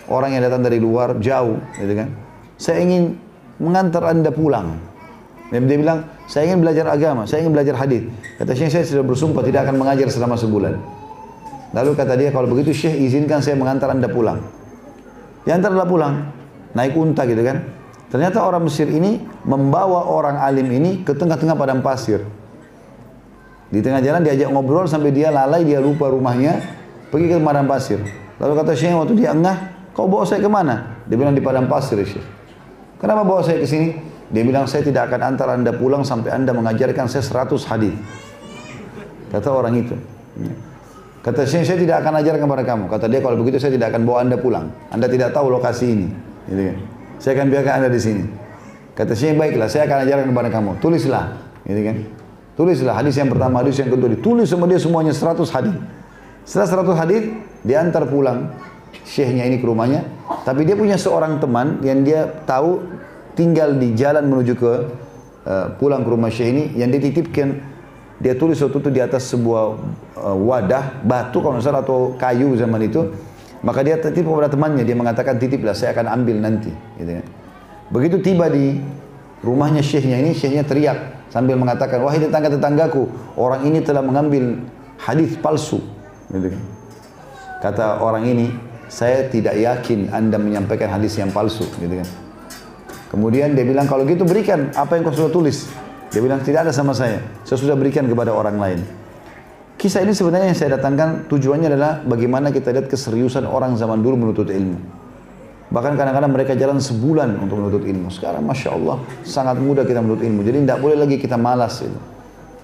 [0.07, 1.59] orang yang datang dari luar, jauh.
[1.75, 2.07] Gitu kan.
[2.55, 3.19] Saya ingin
[3.59, 4.79] mengantar anda pulang.
[5.51, 8.07] Dan dia bilang, saya ingin belajar agama, saya ingin belajar hadis.
[8.39, 10.75] Kata Syekh, saya sudah bersumpah tidak akan mengajar selama sebulan.
[11.75, 14.39] Lalu kata dia, kalau begitu Syekh izinkan saya mengantar anda pulang.
[15.43, 16.31] Diantarlah pulang,
[16.75, 17.76] naik unta gitu kan.
[18.07, 22.23] Ternyata orang Mesir ini membawa orang alim ini ke tengah-tengah padang pasir.
[23.67, 26.63] Di tengah jalan diajak ngobrol sampai dia lalai, dia lupa rumahnya,
[27.11, 27.99] pergi ke padang pasir.
[28.39, 31.03] Lalu kata Syekh waktu dia engah, kau bawa saya ke mana?
[31.03, 32.23] Dia bilang di padang pasir Syekh.
[32.95, 33.91] Kenapa bawa saya ke sini?
[34.27, 37.95] Dia bilang, saya tidak akan antar anda pulang sampai anda mengajarkan saya 100 hadis.
[39.31, 39.95] Kata orang itu.
[41.23, 42.83] Kata saya, saya tidak akan ajarkan kepada kamu.
[42.87, 44.71] Kata dia, kalau begitu saya tidak akan bawa anda pulang.
[44.91, 46.07] Anda tidak tahu lokasi ini.
[46.47, 46.96] Gitu kan.
[47.17, 48.23] Saya akan biarkan anda di sini.
[48.97, 50.71] Kata saya, baiklah, saya akan ajarkan kepada kamu.
[50.81, 51.25] Tulislah.
[51.65, 51.97] Gitu kan.
[52.57, 54.09] Tulislah hadis yang pertama, hadis yang kedua.
[54.09, 55.75] Ditulis sama dia semuanya 100 hadis.
[56.41, 57.21] Setelah 100 hadis,
[57.61, 58.53] diantar pulang
[59.05, 60.01] syekhnya ini ke rumahnya.
[60.41, 62.81] Tapi dia punya seorang teman yang dia tahu
[63.37, 64.73] tinggal di jalan menuju ke
[65.45, 67.61] uh, pulang ke rumah Syekh ini yang dititipkan
[68.17, 69.77] dia tulis waktu itu di atas sebuah
[70.17, 73.13] uh, wadah batu kalau salah atau kayu zaman itu
[73.67, 77.25] maka dia titip kepada temannya dia mengatakan titiplah saya akan ambil nanti gitu kan.
[77.91, 78.79] begitu tiba di
[79.43, 84.63] rumahnya syekhnya ini syekhnya teriak sambil mengatakan wahai tetangga-tetanggaku orang ini telah mengambil
[85.03, 85.83] hadis palsu
[86.31, 86.63] gitu kan.
[87.59, 88.47] kata orang ini
[88.87, 92.07] saya tidak yakin anda menyampaikan hadis yang palsu gitu kan
[93.07, 95.71] Kemudian dia bilang, kalau gitu berikan apa yang kau sudah tulis.
[96.11, 97.23] Dia bilang, tidak ada sama saya.
[97.47, 98.79] Saya sudah berikan kepada orang lain.
[99.77, 104.17] Kisah ini sebenarnya yang saya datangkan tujuannya adalah bagaimana kita lihat keseriusan orang zaman dulu
[104.17, 104.81] menuntut ilmu.
[105.69, 108.09] Bahkan kadang-kadang mereka jalan sebulan untuk menuntut ilmu.
[108.09, 110.41] Sekarang Masya Allah sangat mudah kita menuntut ilmu.
[110.41, 111.85] Jadi tidak boleh lagi kita malas.
[111.85, 111.93] Itu.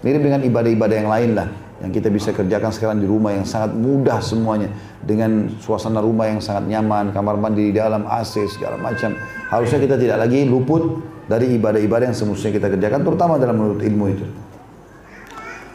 [0.01, 1.47] Mirip dengan ibadah-ibadah yang lain lah
[1.85, 4.73] yang kita bisa kerjakan sekarang di rumah yang sangat mudah semuanya
[5.05, 9.13] dengan suasana rumah yang sangat nyaman, kamar mandi di dalam AC segala macam.
[9.53, 10.97] Harusnya kita tidak lagi luput
[11.29, 14.25] dari ibadah-ibadah yang semestinya kita kerjakan terutama dalam menuntut ilmu itu.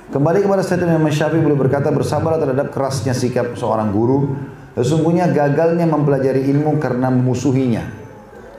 [0.09, 4.33] Kembali kepada statement Imam Syafi'i boleh berkata bersabar terhadap kerasnya sikap seorang guru.
[4.73, 7.85] Sesungguhnya gagalnya mempelajari ilmu karena memusuhinya.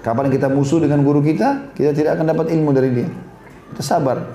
[0.06, 3.10] Kapan kita musuh dengan guru kita, kita tidak akan dapat ilmu dari dia.
[3.74, 4.30] Kita sabar.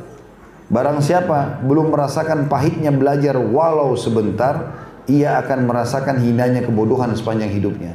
[0.66, 4.74] Barang siapa belum merasakan pahitnya belajar walau sebentar,
[5.06, 7.94] ia akan merasakan hinanya kebodohan sepanjang hidupnya.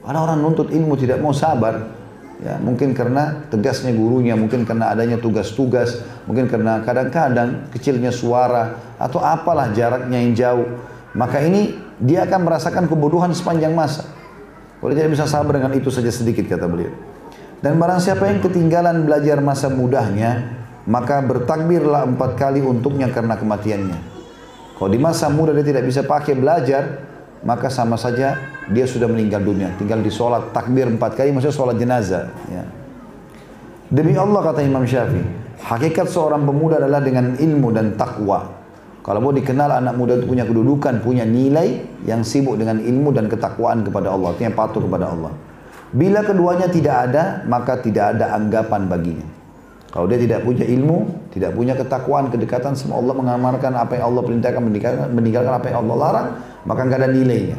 [0.00, 2.03] Karena orang nuntut ilmu tidak mau sabar.
[2.44, 9.16] Ya, mungkin karena tegasnya gurunya, mungkin karena adanya tugas-tugas, mungkin karena kadang-kadang kecilnya suara atau
[9.24, 10.68] apalah jaraknya yang jauh.
[11.16, 14.04] Maka ini dia akan merasakan kebodohan sepanjang masa.
[14.76, 16.92] Kalau dia tidak bisa sabar dengan itu saja sedikit kata beliau.
[17.64, 23.98] Dan barang siapa yang ketinggalan belajar masa mudahnya, maka bertakbirlah empat kali untuknya karena kematiannya.
[24.76, 27.08] Kalau di masa muda dia tidak bisa pakai belajar,
[27.44, 28.40] maka sama saja
[28.72, 29.70] dia sudah meninggal dunia.
[29.76, 32.32] Tinggal di sholat takbir empat kali, maksudnya sholat jenazah.
[32.48, 32.64] Ya.
[33.92, 35.22] Demi Allah kata Imam Syafi'i,
[35.60, 38.64] hakikat seorang pemuda adalah dengan ilmu dan takwa.
[39.04, 43.28] Kalau mau dikenal anak muda itu punya kedudukan, punya nilai yang sibuk dengan ilmu dan
[43.28, 45.32] ketakwaan kepada Allah, yang patuh kepada Allah.
[45.92, 49.28] Bila keduanya tidak ada, maka tidak ada anggapan baginya.
[49.92, 54.22] Kalau dia tidak punya ilmu, tidak punya ketakwaan, kedekatan sama Allah, mengamalkan apa yang Allah
[54.26, 54.58] perintahkan,
[55.12, 56.28] meninggalkan apa yang Allah larang,
[56.64, 57.58] maka nggak ada nilainya.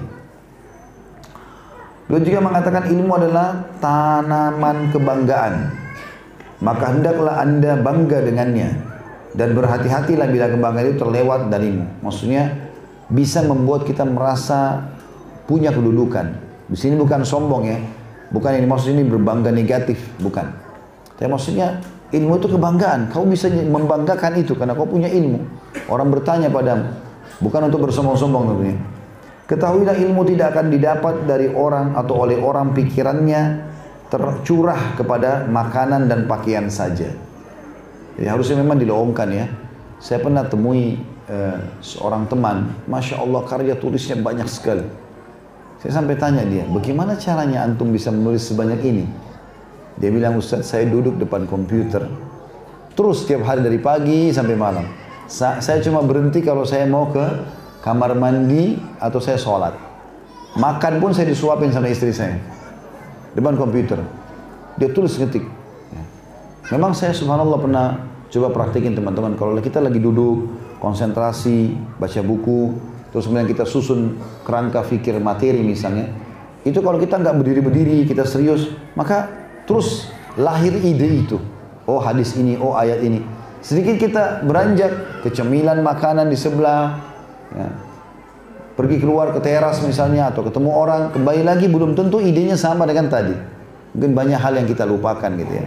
[2.05, 5.53] Beliau juga mengatakan ilmu adalah tanaman kebanggaan.
[6.61, 8.69] Maka hendaklah anda bangga dengannya
[9.35, 11.83] dan berhati-hatilah bila kebanggaan itu terlewat darimu.
[12.05, 12.53] Maksudnya
[13.09, 14.85] bisa membuat kita merasa
[15.49, 16.37] punya kedudukan.
[16.69, 17.77] Di sini bukan sombong ya.
[18.33, 20.49] Bukan ini maksudnya ini berbangga negatif, bukan.
[21.17, 23.13] Tapi maksudnya ilmu itu kebanggaan.
[23.13, 25.41] Kau bisa membanggakan itu karena kau punya ilmu.
[25.89, 26.89] Orang bertanya padamu,
[27.43, 28.77] bukan untuk bersombong-sombong tentunya.
[29.45, 33.61] Ketahuilah ilmu tidak akan didapat dari orang atau oleh orang pikirannya
[34.09, 37.13] tercurah kepada makanan dan pakaian saja.
[38.17, 39.45] Jadi harusnya memang dilowongkan ya.
[40.01, 40.97] Saya pernah temui
[41.29, 44.85] uh, seorang teman, masya Allah karya tulisnya banyak sekali.
[45.83, 49.05] Saya sampai tanya dia, bagaimana caranya antum bisa menulis sebanyak ini?
[50.01, 52.09] Dia bilang, Ustaz saya duduk depan komputer,
[52.97, 54.85] terus setiap hari dari pagi sampai malam.
[55.29, 57.25] Sa saya cuma berhenti kalau saya mau ke
[57.85, 59.77] kamar mandi atau saya sholat.
[60.57, 62.41] Makan pun saya disuapin sama istri saya.
[63.37, 64.01] Depan komputer.
[64.81, 65.45] Dia tulis ngetik.
[66.73, 67.87] Memang saya subhanallah pernah
[68.33, 69.37] coba praktikin teman-teman.
[69.37, 70.49] Kalau kita lagi duduk,
[70.81, 72.73] konsentrasi, baca buku,
[73.13, 76.09] terus kemudian kita susun kerangka fikir materi misalnya,
[76.65, 79.29] itu kalau kita nggak berdiri-berdiri, kita serius, maka
[79.69, 80.09] terus
[80.41, 81.37] lahir ide itu.
[81.85, 83.21] Oh hadis ini, oh ayat ini.
[83.61, 87.14] Sedikit kita beranjak ke cemilan makanan di sebelah,
[87.53, 87.69] ya.
[88.75, 93.07] pergi keluar ke teras misalnya atau ketemu orang, kembali lagi belum tentu idenya sama dengan
[93.07, 93.35] tadi.
[93.95, 95.65] Mungkin banyak hal yang kita lupakan gitu ya.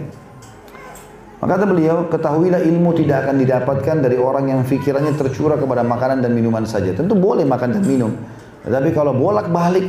[1.39, 6.19] Maka kata beliau, ketahuilah ilmu tidak akan didapatkan dari orang yang fikirannya tercurah kepada makanan
[6.19, 6.91] dan minuman saja.
[6.91, 8.11] Tentu boleh makan dan minum.
[8.67, 9.87] Tetapi kalau bolak-balik,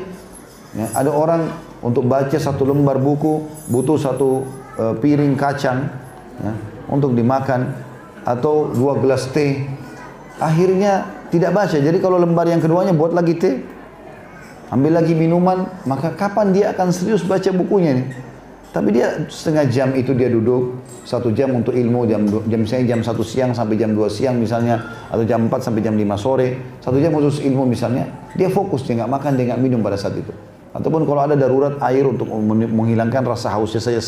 [0.78, 1.50] ya, ada orang
[1.82, 4.46] untuk baca satu lembar buku, butuh satu
[4.78, 5.90] uh, piring kacang
[6.38, 6.54] ya,
[6.86, 7.74] untuk dimakan,
[8.22, 9.66] atau dua gelas teh.
[10.38, 11.78] Akhirnya tidak baca.
[11.78, 13.62] Jadi kalau lembar yang keduanya buat lagi teh,
[14.70, 18.06] ambil lagi minuman, maka kapan dia akan serius baca bukunya nih?
[18.70, 23.02] Tapi dia setengah jam itu dia duduk, satu jam untuk ilmu, jam jam saya jam
[23.02, 24.78] satu siang sampai jam 2 siang misalnya,
[25.10, 28.06] atau jam 4 sampai jam 5 sore, satu jam khusus ilmu misalnya,
[28.38, 30.30] dia fokus, dia nggak makan, dia nggak minum pada saat itu.
[30.70, 33.98] Ataupun kalau ada darurat air untuk menghilangkan rasa hausnya saja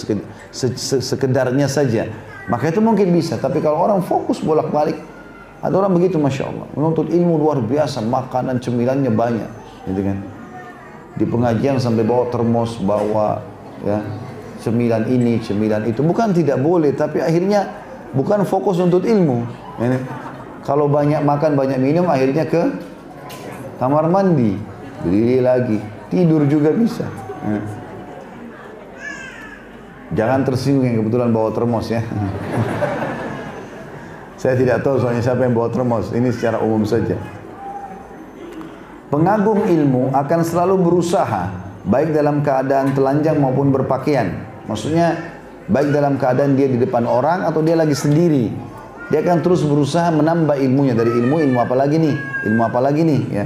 [1.03, 2.07] sekedarnya saja,
[2.47, 3.43] maka itu mungkin bisa.
[3.43, 4.95] Tapi kalau orang fokus bolak-balik,
[5.63, 9.51] ada orang begitu masya Allah, menuntut ilmu luar biasa, makanan cemilannya banyak,
[9.87, 10.19] gitu kan.
[11.15, 13.39] Di pengajian sampai bawa termos, bawa
[13.87, 14.03] ya
[14.59, 16.03] cemilan ini, cemilan itu.
[16.03, 17.71] Bukan tidak boleh, tapi akhirnya
[18.11, 19.47] bukan fokus untuk ilmu.
[19.79, 19.99] Ini.
[20.67, 22.63] Kalau banyak makan, banyak minum, akhirnya ke
[23.79, 24.59] kamar mandi,
[25.07, 25.79] berdiri lagi,
[26.11, 27.07] tidur juga bisa.
[30.11, 32.03] Jangan tersinggung yang kebetulan bawa termos ya.
[34.43, 36.11] Saya tidak tahu soalnya siapa yang bawa termos.
[36.11, 37.15] Ini secara umum saja.
[39.07, 41.55] Pengagum ilmu akan selalu berusaha
[41.87, 45.19] baik dalam keadaan telanjang maupun berpakaian Maksudnya
[45.67, 48.51] baik dalam keadaan dia di depan orang atau dia lagi sendiri.
[49.11, 52.15] Dia akan terus berusaha menambah ilmunya dari ilmu ilmu apa lagi nih?
[52.49, 53.45] Ilmu apa lagi nih ya.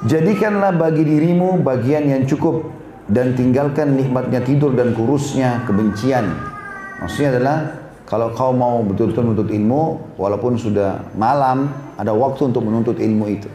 [0.00, 2.72] Jadikanlah bagi dirimu bagian yang cukup
[3.10, 6.32] dan tinggalkan nikmatnya tidur dan kurusnya kebencian.
[7.04, 7.58] Maksudnya adalah
[8.10, 13.46] kalau kau mau betul-betul menuntut ilmu, walaupun sudah malam, ada waktu untuk menuntut ilmu itu.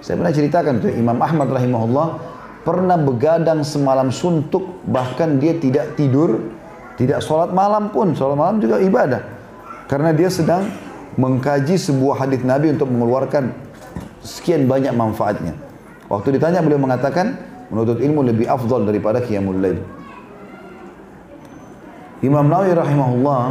[0.00, 2.16] Saya pernah ceritakan tuh Imam Ahmad rahimahullah
[2.64, 6.40] pernah begadang semalam suntuk, bahkan dia tidak tidur,
[6.96, 9.20] tidak sholat malam pun, sholat malam juga ibadah.
[9.92, 10.64] Karena dia sedang
[11.20, 13.52] mengkaji sebuah hadis Nabi untuk mengeluarkan
[14.24, 15.52] sekian banyak manfaatnya.
[16.08, 17.36] Waktu ditanya beliau mengatakan,
[17.68, 19.84] menuntut ilmu lebih afdal daripada qiyamul lail.
[22.24, 23.42] Imam Nawawi rahimahullah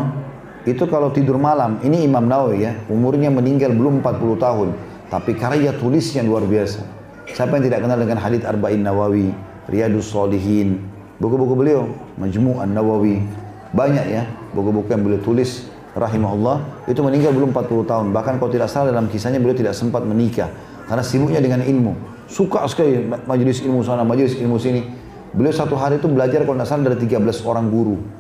[0.68, 4.68] itu kalau tidur malam, ini Imam Nawawi ya, umurnya meninggal belum 40 tahun,
[5.08, 6.84] tapi karya tulisnya luar biasa.
[7.32, 9.32] Siapa yang tidak kenal dengan hadis Arba'in Nawawi,
[9.72, 10.84] Riyadus Solihin,
[11.24, 11.88] buku-buku beliau,
[12.20, 13.24] Majmu' An-Nawawi,
[13.72, 18.06] banyak ya buku-buku yang beliau tulis rahimahullah itu meninggal belum 40 tahun.
[18.12, 20.52] Bahkan kalau tidak salah dalam kisahnya beliau tidak sempat menikah
[20.92, 21.96] karena sibuknya dengan ilmu.
[22.28, 24.84] Suka sekali majelis ilmu sana majelis ilmu sini.
[25.32, 28.17] Beliau satu hari itu belajar kalau tidak salah dari 13 orang guru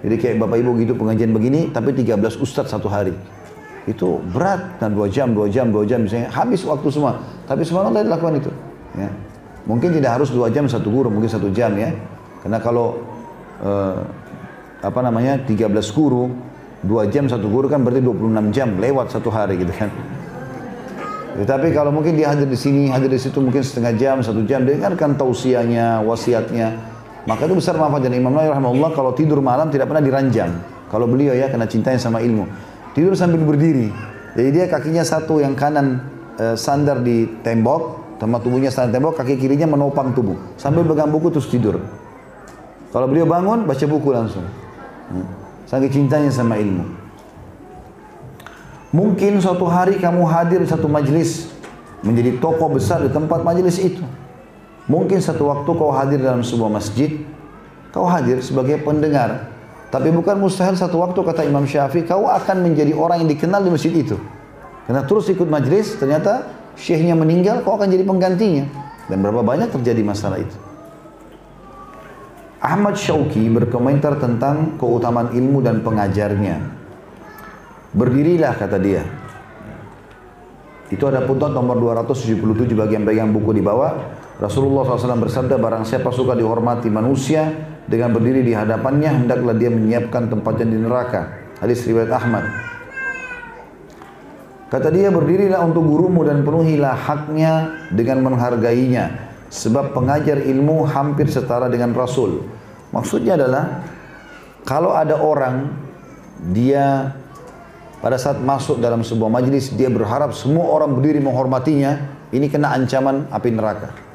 [0.00, 3.12] jadi kayak bapak ibu gitu pengajian begini tapi 13 ustadz satu hari
[3.88, 7.16] itu berat dan dua jam, dua jam, dua jam misalnya habis waktu semua.
[7.48, 8.52] Tapi subhanallah dilakukan itu.
[8.92, 9.08] Ya.
[9.64, 11.90] Mungkin tidak harus dua jam satu guru, mungkin satu jam ya.
[12.44, 13.00] Karena kalau
[13.64, 13.98] eh,
[14.84, 16.28] apa namanya 13 guru
[16.80, 19.92] Dua jam satu guru kan berarti 26 jam lewat satu hari gitu kan.
[21.36, 24.64] Tetapi kalau mungkin dia hadir di sini, hadir di situ mungkin setengah jam, satu jam,
[24.64, 26.72] dengarkan tausiahnya, wasiatnya.
[27.30, 30.50] Maka itu besar manfaat dan Imam Nawawi rahimahullah kalau tidur malam tidak pernah diranjang.
[30.90, 32.42] Kalau beliau ya karena cintanya sama ilmu.
[32.90, 33.86] Tidur sambil berdiri.
[34.34, 36.02] Jadi dia kakinya satu yang kanan
[36.34, 40.34] e, sandar di tembok, tempat tubuhnya sandar tembok, kaki kirinya menopang tubuh.
[40.58, 41.78] Sambil pegang buku terus tidur.
[42.90, 44.42] Kalau beliau bangun, baca buku langsung.
[45.14, 45.26] Hmm.
[45.70, 46.82] Saking cintanya sama ilmu.
[48.90, 51.46] Mungkin suatu hari kamu hadir di satu majelis
[52.02, 54.02] menjadi tokoh besar di tempat majelis itu.
[54.90, 57.22] Mungkin satu waktu kau hadir dalam sebuah masjid,
[57.94, 59.46] kau hadir sebagai pendengar.
[59.94, 63.70] Tapi bukan mustahil satu waktu kata Imam Syafi'i kau akan menjadi orang yang dikenal di
[63.70, 64.18] masjid itu.
[64.90, 68.66] Karena terus ikut majelis, ternyata syekhnya meninggal, kau akan jadi penggantinya.
[69.06, 70.58] Dan berapa banyak terjadi masalah itu.
[72.58, 76.58] Ahmad Syauqi berkomentar tentang keutamaan ilmu dan pengajarnya.
[77.94, 79.06] Berdirilah kata dia.
[80.90, 84.19] Itu ada putut nomor 277 bagi yang pegang buku di bawah.
[84.40, 87.44] Rasulullah SAW bersabda barang siapa suka dihormati manusia
[87.84, 91.20] dengan berdiri di hadapannya hendaklah dia menyiapkan tempatnya di neraka.
[91.60, 92.48] Hadis riwayat Ahmad.
[94.72, 101.66] Kata dia berdirilah untuk gurumu dan penuhilah haknya dengan menghargainya Sebab pengajar ilmu hampir setara
[101.66, 102.46] dengan Rasul.
[102.94, 103.82] Maksudnya adalah
[104.62, 105.74] kalau ada orang
[106.54, 107.10] dia
[107.98, 111.98] pada saat masuk dalam sebuah majlis dia berharap semua orang berdiri menghormatinya,
[112.30, 114.09] ini kena ancaman api neraka.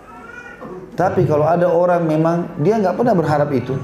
[0.95, 3.75] Tapi kalau ada orang memang dia nggak pernah berharap itu.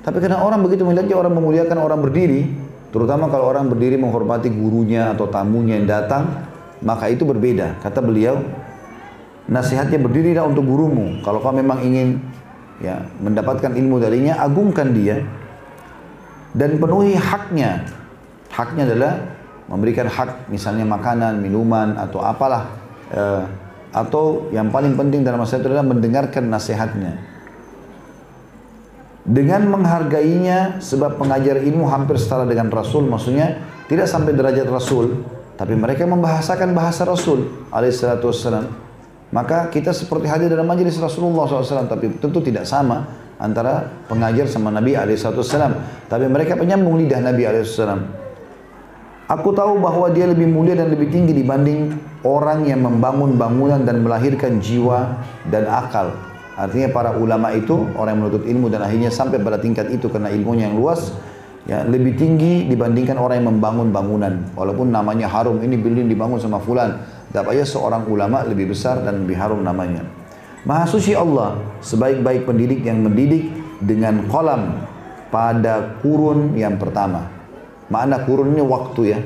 [0.00, 2.48] Tapi karena orang begitu melihatnya orang memuliakan orang berdiri,
[2.92, 6.28] terutama kalau orang berdiri menghormati gurunya atau tamunya yang datang,
[6.84, 7.80] maka itu berbeda.
[7.80, 8.40] Kata beliau,
[9.48, 11.20] nasihatnya berdirilah untuk gurumu.
[11.24, 12.20] Kalau kau memang ingin
[12.80, 15.24] ya mendapatkan ilmu darinya, agungkan dia
[16.56, 17.84] dan penuhi haknya.
[18.50, 19.12] Haknya adalah
[19.70, 22.66] memberikan hak misalnya makanan, minuman atau apalah
[23.14, 23.42] eh,
[23.90, 27.18] atau yang paling penting dalam masalah itu adalah mendengarkan nasihatnya.
[29.20, 35.22] Dengan menghargainya sebab pengajar ilmu hampir setara dengan Rasul maksudnya tidak sampai derajat Rasul
[35.60, 38.90] tapi mereka membahasakan bahasa Rasul alaihissalatu wassalam
[39.30, 43.06] maka kita seperti hadir dalam majelis Rasulullah SAW, tapi tentu tidak sama
[43.38, 45.78] antara pengajar sama Nabi SAW.
[46.10, 48.19] Tapi mereka penyambung lidah Nabi SAW.
[49.30, 51.94] Aku tahu bahwa dia lebih mulia dan lebih tinggi dibanding
[52.26, 56.10] orang yang membangun bangunan dan melahirkan jiwa dan akal.
[56.58, 60.34] Artinya para ulama itu, orang yang menuntut ilmu dan akhirnya sampai pada tingkat itu karena
[60.34, 61.14] ilmunya yang luas,
[61.62, 64.34] ya lebih tinggi dibandingkan orang yang membangun bangunan.
[64.58, 66.98] Walaupun namanya harum, ini building dibangun sama fulan
[67.30, 70.02] Dapatnya seorang ulama lebih besar dan lebih harum namanya.
[70.66, 73.46] Maha suci Allah, sebaik-baik pendidik yang mendidik
[73.78, 74.82] dengan kolam
[75.30, 77.39] pada kurun yang pertama.
[77.90, 79.18] Makna kurun ini waktu ya.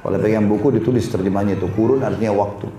[0.00, 2.70] Kalau pegang buku ditulis terjemahnya itu kurun artinya waktu.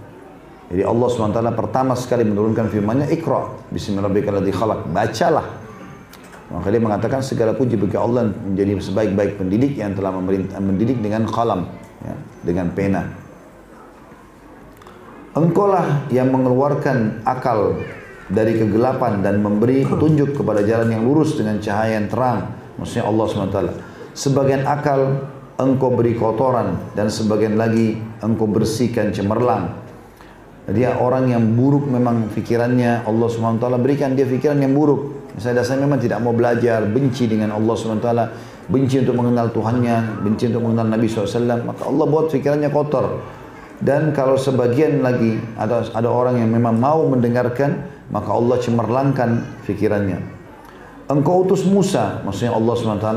[0.72, 4.80] Jadi Allah SWT pertama sekali menurunkan firman-Nya Iqra bismillahirrahmanirrahim khalaq.
[4.88, 5.48] Bacalah.
[6.52, 10.16] Maka dia mengatakan segala puji bagi Allah menjadi sebaik-baik pendidik yang telah
[10.60, 11.68] mendidik dengan kalam,
[12.04, 13.08] ya, dengan pena.
[15.32, 17.80] Engkaulah yang mengeluarkan akal
[18.28, 22.52] dari kegelapan dan memberi petunjuk kepada jalan yang lurus dengan cahaya yang terang.
[22.76, 23.60] Maksudnya Allah SWT.
[24.12, 25.24] Sebagian akal
[25.56, 29.72] engkau beri kotoran dan sebagian lagi engkau bersihkan cemerlang.
[30.72, 35.32] Dia orang yang buruk memang fikirannya Allah SWT berikan dia fikiran yang buruk.
[35.36, 38.10] Misalnya dasarnya memang tidak mau belajar, benci dengan Allah SWT,
[38.68, 43.24] benci untuk mengenal Tuhannya, benci untuk mengenal Nabi SAW, maka Allah buat fikirannya kotor.
[43.82, 47.82] Dan kalau sebagian lagi ada ada orang yang memang mau mendengarkan,
[48.14, 50.41] maka Allah cemerlangkan fikirannya.
[51.12, 53.10] Engkau utus Musa, maksudnya Allah SWT,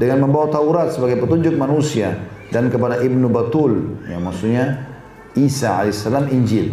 [0.00, 2.16] dengan membawa Taurat sebagai petunjuk manusia
[2.48, 4.88] dan kepada Ibnu Batul, yang maksudnya
[5.36, 6.72] Isa alaihissalam Injil.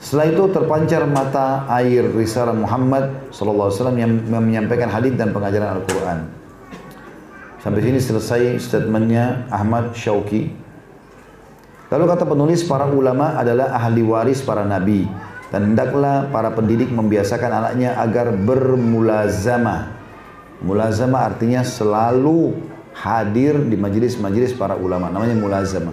[0.00, 6.28] Setelah itu terpancar mata air risalah Muhammad wasallam yang menyampaikan hadis dan pengajaran Al-Qur'an.
[7.60, 10.64] Sampai sini selesai statementnya Ahmad Syauqi
[11.94, 15.06] Lalu kata penulis, para ulama adalah ahli waris para nabi.
[15.54, 19.93] Dan hendaklah para pendidik membiasakan anaknya agar bermulazamah.
[20.64, 22.56] Mulazamah artinya selalu
[22.96, 25.12] hadir di majelis-majelis para ulama.
[25.12, 25.92] Namanya mulazamah.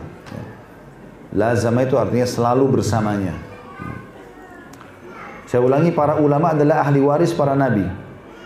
[1.35, 3.35] Lazamah itu artinya selalu bersamanya.
[5.43, 7.83] Saya ulangi, para ulama adalah ahli waris para nabi.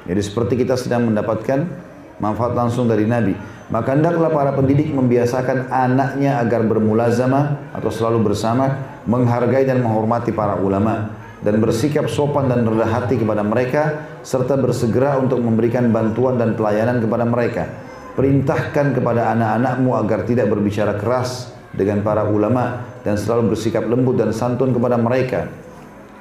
[0.09, 1.69] Jadi seperti kita sedang mendapatkan
[2.17, 3.38] manfaat langsung dari nabi.
[3.69, 10.57] Maka hendaklah para pendidik membiasakan anaknya agar bermulazamah atau selalu bersama, menghargai dan menghormati para
[10.57, 16.58] ulama dan bersikap sopan dan rendah hati kepada mereka serta bersegera untuk memberikan bantuan dan
[16.58, 17.64] pelayanan kepada mereka.
[18.16, 24.32] perintahkan kepada anak-anakmu agar tidak berbicara keras dengan para ulama dan selalu bersikap lembut dan
[24.32, 25.52] santun kepada mereka.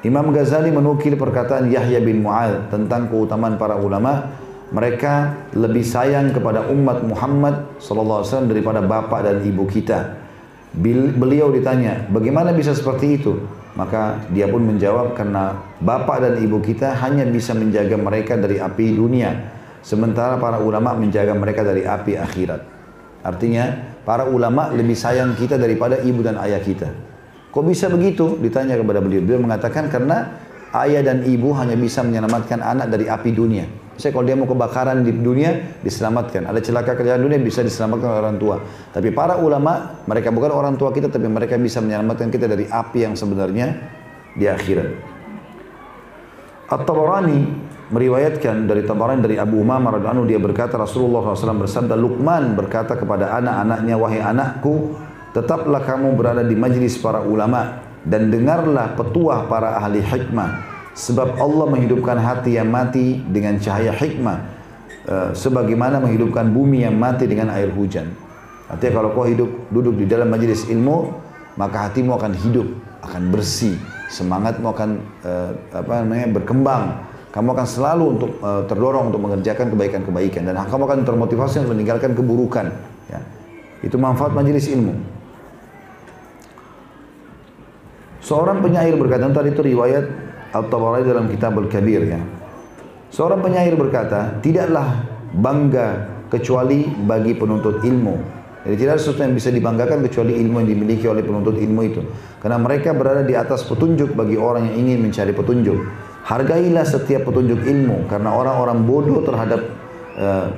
[0.02, 4.42] Imam Ghazali menukil perkataan Yahya bin Mu'ad tentang keutamaan para ulama.
[4.74, 5.14] Mereka
[5.54, 10.18] lebih sayang kepada umat Muhammad sallallahu alaihi wasallam daripada bapak dan ibu kita.
[11.14, 13.38] Beliau ditanya, bagaimana bisa seperti itu?
[13.74, 18.94] Maka dia pun menjawab karena bapak dan ibu kita hanya bisa menjaga mereka dari api
[18.94, 19.50] dunia.
[19.82, 22.62] Sementara para ulama menjaga mereka dari api akhirat.
[23.26, 26.88] Artinya para ulama lebih sayang kita daripada ibu dan ayah kita.
[27.50, 28.38] Kok bisa begitu?
[28.38, 29.22] Ditanya kepada beliau.
[29.26, 30.38] Beliau mengatakan karena
[30.74, 33.66] ayah dan ibu hanya bisa menyelamatkan anak dari api dunia.
[33.94, 36.50] Saya kalau dia mau kebakaran di dunia, diselamatkan.
[36.50, 38.56] Ada celaka kerjaan dunia, bisa diselamatkan oleh orang tua.
[38.90, 43.06] Tapi para ulama, mereka bukan orang tua kita, tapi mereka bisa menyelamatkan kita dari api
[43.06, 43.66] yang sebenarnya
[44.34, 44.88] di akhirat.
[46.74, 47.40] At-Tabarani
[47.94, 53.36] meriwayatkan dari Tabarani dari Abu Umamah radhiyallahu dia berkata Rasulullah SAW bersabda Luqman berkata kepada
[53.36, 54.96] anak-anaknya wahai anakku
[55.36, 61.66] tetaplah kamu berada di majlis para ulama dan dengarlah petuah para ahli hikmah Sebab Allah
[61.74, 64.38] menghidupkan hati yang mati dengan cahaya hikmah.
[65.04, 68.08] Uh, sebagaimana menghidupkan bumi yang mati dengan air hujan.
[68.72, 71.12] Artinya kalau kau hidup duduk di dalam majelis ilmu,
[71.60, 72.64] maka hatimu akan hidup,
[73.04, 73.76] akan bersih,
[74.08, 77.04] semangatmu akan uh, apa namanya berkembang.
[77.36, 82.16] Kamu akan selalu untuk uh, terdorong untuk mengerjakan kebaikan-kebaikan dan kamu akan termotivasi untuk meninggalkan
[82.16, 82.72] keburukan.
[83.12, 83.20] Ya.
[83.84, 84.96] Itu manfaat majelis ilmu.
[88.24, 90.23] Seorang penyair berkata tadi itu riwayat
[90.54, 92.20] Al-Tabarani dalam kitab Al-Kabir ya.
[93.10, 95.02] Seorang penyair berkata, tidaklah
[95.34, 98.42] bangga kecuali bagi penuntut ilmu.
[98.64, 102.00] Jadi tidak ada sesuatu yang bisa dibanggakan kecuali ilmu yang dimiliki oleh penuntut ilmu itu.
[102.40, 105.78] Karena mereka berada di atas petunjuk bagi orang yang ingin mencari petunjuk.
[106.24, 109.68] Hargailah setiap petunjuk ilmu karena orang-orang bodoh terhadap
[110.16, 110.48] uh,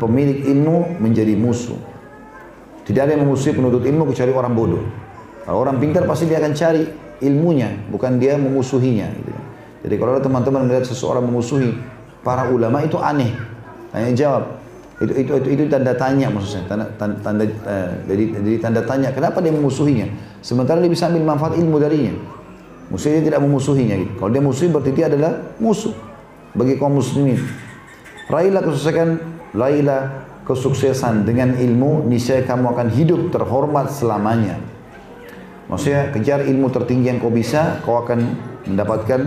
[0.00, 1.76] pemilik ilmu menjadi musuh.
[2.88, 4.82] Tidak ada yang memusuhi penuntut ilmu kecuali orang bodoh.
[5.44, 6.82] Kalau orang pintar pasti dia akan cari
[7.20, 9.08] ilmunya, bukan dia memusuhinya.
[9.12, 9.32] Gitu.
[9.80, 11.72] Jadi kalau ada teman-teman melihat seseorang memusuhi
[12.20, 13.32] para ulama itu aneh.
[13.92, 14.44] Tanya jawab.
[15.00, 16.64] Itu itu itu, itu tanda tanya maksudnya.
[16.68, 19.08] Tanda, tanda, tanda uh, jadi, jadi tanda tanya.
[19.12, 20.08] Kenapa dia memusuhinya?
[20.44, 22.12] Sementara dia bisa ambil manfaat ilmu darinya.
[22.92, 23.96] Dia tidak memusuhinya.
[23.96, 24.12] Gitu.
[24.20, 25.96] Kalau dia musuhi berarti dia adalah musuh
[26.52, 27.40] bagi kaum muslimin.
[28.30, 29.10] Raihlah kesuksesan,
[29.56, 30.02] raihlah
[30.46, 34.58] kesuksesan dengan ilmu, niscaya kamu akan hidup terhormat selamanya.
[35.70, 38.34] Maksudnya kejar ilmu tertinggi yang kau bisa, kau akan
[38.66, 39.22] mendapatkan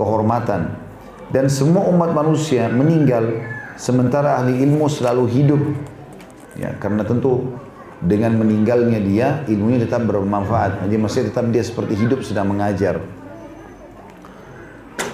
[0.00, 0.72] kehormatan.
[1.28, 3.44] Dan semua umat manusia meninggal
[3.76, 5.62] sementara ahli ilmu selalu hidup.
[6.56, 7.60] Ya, karena tentu
[8.00, 10.88] dengan meninggalnya dia ilmunya tetap bermanfaat.
[10.88, 12.96] Jadi masih tetap dia seperti hidup sedang mengajar.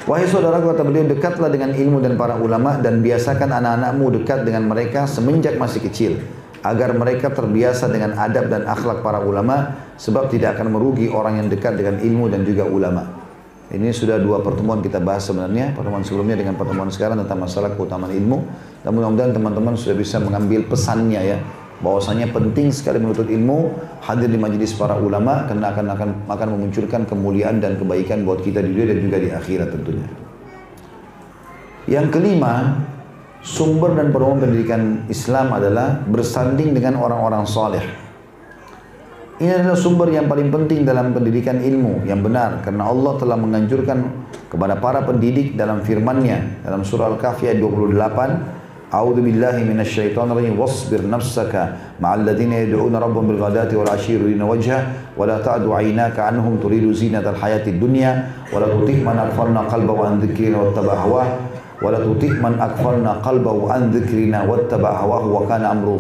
[0.03, 4.67] Wahai saudara kata beliau dekatlah dengan ilmu dan para ulama dan biasakan anak-anakmu dekat dengan
[4.67, 6.19] mereka semenjak masih kecil
[6.63, 11.49] agar mereka terbiasa dengan adab dan akhlak para ulama sebab tidak akan merugi orang yang
[11.49, 13.23] dekat dengan ilmu dan juga ulama.
[13.73, 18.13] Ini sudah dua pertemuan kita bahas sebenarnya, pertemuan sebelumnya dengan pertemuan sekarang tentang masalah keutamaan
[18.13, 18.45] ilmu.
[18.85, 21.39] Dan mudah-mudahan teman-teman sudah bisa mengambil pesannya ya,
[21.81, 23.73] bahwasanya penting sekali menuntut ilmu,
[24.05, 28.61] hadir di majlis para ulama karena akan akan akan memunculkan kemuliaan dan kebaikan buat kita
[28.61, 30.09] di dunia dan juga di akhirat tentunya.
[31.89, 32.77] Yang kelima,
[33.41, 38.02] sumber dan pedoman pendidikan Islam adalah bersanding dengan orang-orang soleh.
[39.41, 44.29] Ini adalah sumber yang paling penting dalam pendidikan ilmu yang benar karena Allah telah menganjurkan
[44.53, 46.65] kepada para pendidik dalam firman-Nya.
[46.69, 53.33] Dalam surah Al-Kahfi ayat 28 A'udzu billahi minasyaitonir rajim wasbir nafsaka ma'al ladzina yad'una rabbahum
[53.33, 54.79] bil ghadati wal 'ashyi yuriduna wajha
[55.17, 60.05] wa la ta'du 'aynaka 'anhum turidu zinatal hayatid dunya wa la tuti' man aghfalna qalbahu
[60.05, 61.25] an wattaba'a
[61.83, 65.99] wala tuti man akfalna qalbahu an wa kana amru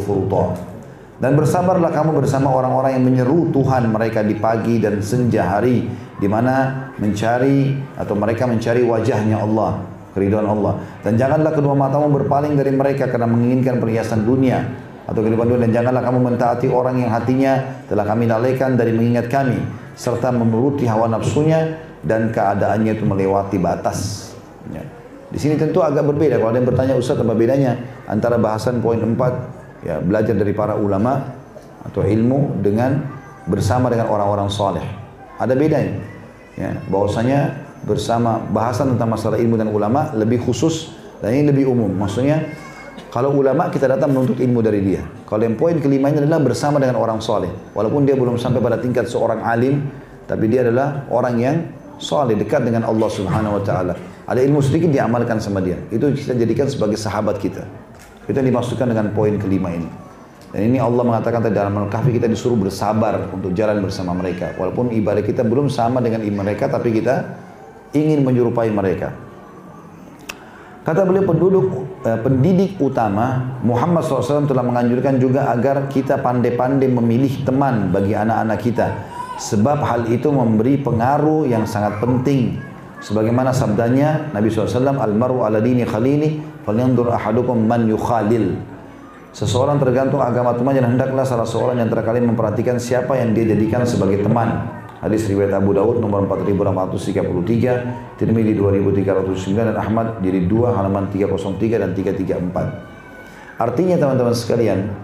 [1.22, 5.86] dan bersabarlah kamu bersama orang-orang yang menyeru Tuhan mereka di pagi dan senja hari
[6.18, 9.86] di mana mencari atau mereka mencari wajahnya Allah
[10.18, 14.66] keridhaan Allah dan janganlah kedua matamu berpaling dari mereka karena menginginkan perhiasan dunia
[15.06, 19.30] atau kehidupan dunia dan janganlah kamu mentaati orang yang hatinya telah kami lalaikan dari mengingat
[19.30, 19.62] kami
[19.94, 24.30] serta menuruti hawa nafsunya dan keadaannya itu melewati batas.
[25.32, 26.36] Di sini tentu agak berbeda.
[26.36, 30.78] Kalau ada yang bertanya Ustaz apa bedanya antara bahasan poin 4 ya belajar dari para
[30.78, 31.22] ulama
[31.82, 33.02] atau ilmu dengan
[33.46, 34.84] bersama dengan orang-orang soleh.
[35.38, 35.98] Ada bedanya.
[36.54, 41.90] Ya, bahwasanya bersama bahasan tentang masalah ilmu dan ulama lebih khusus dan ini lebih umum.
[41.90, 42.46] Maksudnya
[43.10, 45.02] kalau ulama kita datang menuntut ilmu dari dia.
[45.26, 47.50] Kalau yang poin kelima ini adalah bersama dengan orang soleh.
[47.74, 49.84] Walaupun dia belum sampai pada tingkat seorang alim,
[50.28, 51.56] tapi dia adalah orang yang
[51.98, 53.94] soleh dekat dengan Allah Subhanahu Wa Taala.
[54.28, 55.76] Ada ilmu sedikit diamalkan sama dia.
[55.90, 57.66] Itu kita jadikan sebagai sahabat kita.
[58.22, 59.88] Kita dimasukkan dengan poin kelima ini.
[60.52, 64.52] Dan ini Allah mengatakan tadi dalam Al-Kahfi kita disuruh bersabar untuk jalan bersama mereka.
[64.60, 67.24] Walaupun ibadah kita belum sama dengan mereka, tapi kita
[67.96, 69.16] ingin menyerupai mereka.
[70.82, 71.66] Kata beliau penduduk,
[72.02, 78.58] eh, pendidik utama Muhammad SAW telah menganjurkan juga agar kita pandai-pandai memilih teman bagi anak-anak
[78.58, 78.88] kita.
[79.38, 82.58] Sebab hal itu memberi pengaruh yang sangat penting.
[82.98, 88.58] Sebagaimana sabdanya Nabi SAW, Al-maru ala dini khalili, falyandur ahadukum man yukhalil.
[89.32, 93.88] Seseorang tergantung agama temannya dan hendaklah salah seorang yang terkali memperhatikan siapa yang dia jadikan
[93.88, 94.68] sebagai teman.
[95.02, 101.90] Hadis riwayat Abu Dawud nomor 4833, Tirmidzi 2309 dan Ahmad jadi 2 halaman 303 dan
[101.90, 103.58] 334.
[103.58, 104.94] Artinya teman-teman sekalian,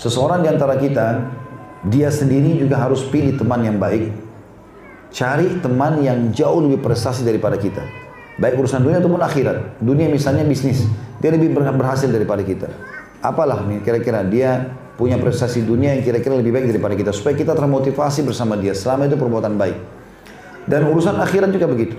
[0.00, 1.28] seseorang di antara kita
[1.92, 4.14] dia sendiri juga harus pilih teman yang baik.
[5.12, 8.01] Cari teman yang jauh lebih prestasi daripada kita.
[8.40, 9.80] Baik urusan dunia ataupun akhirat.
[9.82, 10.88] Dunia misalnya bisnis,
[11.20, 12.68] dia lebih berhasil daripada kita.
[13.20, 18.28] Apalah kira-kira dia punya prestasi dunia yang kira-kira lebih baik daripada kita supaya kita termotivasi
[18.28, 19.76] bersama dia selama itu perbuatan baik
[20.68, 21.96] dan urusan akhirat juga begitu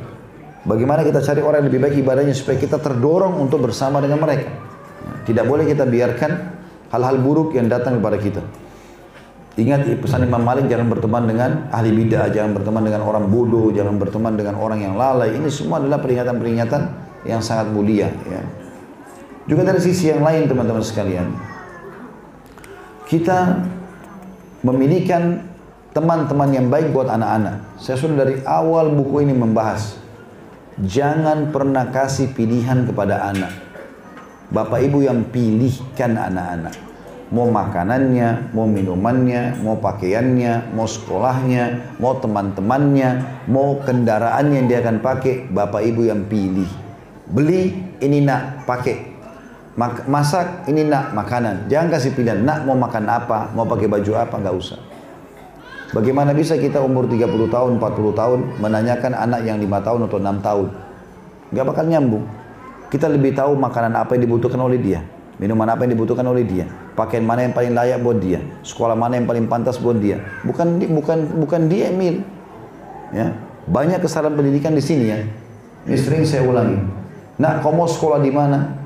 [0.64, 4.48] bagaimana kita cari orang yang lebih baik ibadahnya supaya kita terdorong untuk bersama dengan mereka
[5.26, 6.32] tidak boleh kita biarkan
[6.94, 8.42] hal-hal buruk yang datang kepada kita
[9.54, 14.02] Ingat pesan Imam Malik jangan berteman dengan ahli bidah, jangan berteman dengan orang bodoh, jangan
[14.02, 15.38] berteman dengan orang yang lalai.
[15.38, 16.82] Ini semua adalah peringatan-peringatan
[17.30, 18.10] yang sangat mulia.
[18.26, 18.42] Ya.
[19.46, 21.38] Juga dari sisi yang lain teman-teman sekalian,
[23.06, 23.62] kita
[24.66, 25.46] memilikan
[25.94, 27.78] teman-teman yang baik buat anak-anak.
[27.78, 30.02] Saya sudah dari awal buku ini membahas.
[30.82, 33.54] Jangan pernah kasih pilihan kepada anak.
[34.50, 36.93] Bapak ibu yang pilihkan anak-anak.
[37.34, 45.02] Mau makanannya, mau minumannya, mau pakaiannya, mau sekolahnya, mau teman-temannya, mau kendaraan yang dia akan
[45.02, 46.70] pakai, bapak ibu yang pilih.
[47.26, 47.74] Beli,
[48.06, 49.10] ini nak, pakai.
[50.06, 51.66] Masak ini nak makanan.
[51.66, 54.78] Jangan kasih pilihan nak mau makan apa mau pakai baju apa nggak usah.
[55.98, 60.46] Bagaimana bisa kita umur 30 tahun 40 tahun menanyakan anak yang 5 tahun atau 6
[60.46, 60.68] tahun?
[61.50, 62.26] Nggak bakal nyambung.
[62.94, 65.02] Kita lebih tahu makanan apa yang dibutuhkan oleh dia
[65.42, 69.18] minuman apa yang dibutuhkan oleh dia pakaian mana yang paling layak buat dia sekolah mana
[69.18, 72.22] yang paling pantas buat dia bukan bukan bukan dia Emil
[73.14, 73.34] ya
[73.70, 75.20] banyak kesalahan pendidikan di sini ya
[75.90, 76.78] ini sering saya ulangi
[77.38, 78.84] nak kau mau sekolah di mana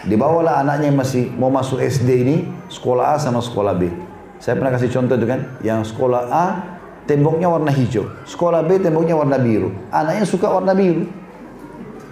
[0.00, 2.36] Dibawalah anaknya yang masih mau masuk SD ini,
[2.72, 3.92] sekolah A sama sekolah B.
[4.40, 6.46] Saya pernah kasih contoh itu kan, yang sekolah A
[7.04, 9.68] temboknya warna hijau, sekolah B temboknya warna biru.
[9.92, 11.04] Anaknya suka warna biru.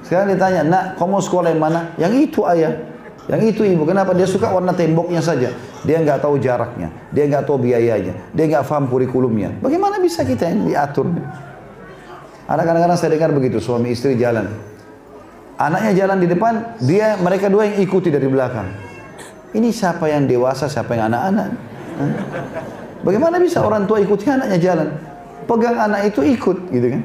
[0.05, 1.81] Sekarang ditanya, nak, kamu mau sekolah yang mana?
[1.97, 2.77] Yang itu ayah.
[3.29, 3.85] Yang itu ibu.
[3.85, 4.16] Kenapa?
[4.16, 5.53] Dia suka warna temboknya saja.
[5.85, 6.89] Dia nggak tahu jaraknya.
[7.12, 8.16] Dia nggak tahu biayanya.
[8.33, 9.53] Dia nggak paham kurikulumnya.
[9.61, 11.12] Bagaimana bisa kita yang diatur?
[12.49, 14.49] Ada kadang-kadang saya dengar begitu, suami istri jalan.
[15.61, 18.72] Anaknya jalan di depan, dia mereka dua yang ikuti dari belakang.
[19.53, 21.49] Ini siapa yang dewasa, siapa yang anak-anak?
[23.05, 24.89] Bagaimana bisa orang tua ikuti anaknya jalan?
[25.45, 27.03] Pegang anak itu ikut, gitu kan?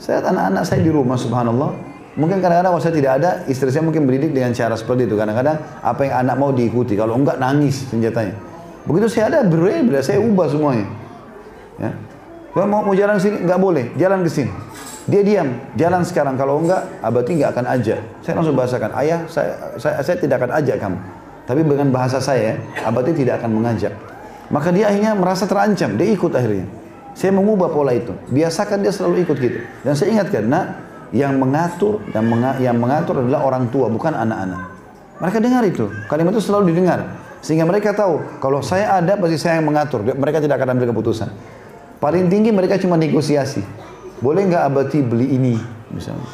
[0.00, 1.87] Saya anak-anak saya di rumah, subhanallah.
[2.18, 5.14] Mungkin kadang-kadang kalau saya tidak ada, istri saya mungkin berdidik dengan cara seperti itu.
[5.14, 8.34] Kadang-kadang apa yang anak mau diikuti, kalau enggak nangis senjatanya.
[8.90, 10.90] Begitu saya ada, berbeda, saya ubah semuanya.
[11.78, 11.94] Ya.
[12.50, 14.50] Kalau mau, mau jalan sini, nggak boleh, jalan ke sini.
[15.06, 15.48] Dia diam,
[15.78, 16.34] jalan sekarang.
[16.34, 18.00] Kalau enggak, abadi enggak akan ajak.
[18.26, 20.98] Saya langsung bahasakan, ayah, saya, saya, saya tidak akan ajak kamu.
[21.46, 23.94] Tapi dengan bahasa saya, abadi tidak akan mengajak.
[24.50, 26.66] Maka dia akhirnya merasa terancam, dia ikut akhirnya.
[27.14, 28.10] Saya mengubah pola itu.
[28.26, 29.58] Biasakan dia selalu ikut gitu.
[29.86, 34.60] Dan saya ingatkan, nak, yang mengatur dan menga yang mengatur adalah orang tua, bukan anak-anak.
[35.18, 35.86] Mereka dengar itu.
[36.06, 37.18] Kalimat itu selalu didengar.
[37.38, 40.02] Sehingga mereka tahu, kalau saya ada, pasti saya yang mengatur.
[40.02, 41.30] Mereka tidak akan ambil keputusan.
[41.98, 43.62] Paling tinggi mereka cuma negosiasi.
[44.18, 45.54] Boleh nggak abati beli ini
[45.94, 46.26] misalnya?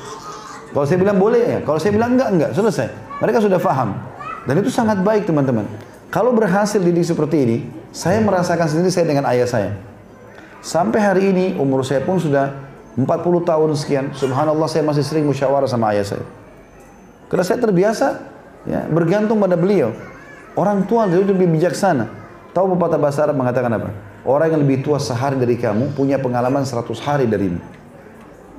[0.73, 2.89] Kalau saya bilang boleh ya, kalau saya bilang enggak enggak selesai.
[3.21, 3.95] Mereka sudah faham
[4.45, 5.65] dan itu sangat baik teman-teman.
[6.13, 7.59] Kalau berhasil didik seperti ini,
[7.95, 9.71] saya merasakan sendiri saya dengan ayah saya.
[10.65, 12.53] Sampai hari ini umur saya pun sudah
[12.95, 13.07] 40
[13.43, 14.05] tahun sekian.
[14.15, 16.25] Subhanallah saya masih sering musyawarah sama ayah saya.
[17.27, 18.07] Karena saya terbiasa
[18.65, 19.91] ya, bergantung pada beliau.
[20.55, 22.07] Orang tua itu lebih bijaksana.
[22.55, 23.91] Tahu pepatah bahasa Arab mengatakan apa?
[24.23, 27.59] Orang yang lebih tua sehari dari kamu punya pengalaman 100 hari darimu.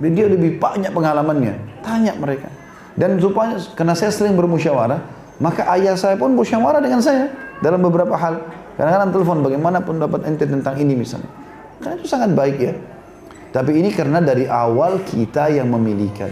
[0.03, 1.79] Dia lebih banyak pengalamannya.
[1.79, 2.51] Tanya mereka.
[2.99, 4.99] Dan supaya karena saya sering bermusyawarah,
[5.39, 7.31] maka ayah saya pun musyawarah dengan saya
[7.63, 8.43] dalam beberapa hal.
[8.75, 11.31] Kadang-kadang telepon bagaimana pendapat ente tentang ini misalnya.
[11.79, 12.75] Karena itu sangat baik ya.
[13.55, 16.27] Tapi ini karena dari awal kita yang memilihkan.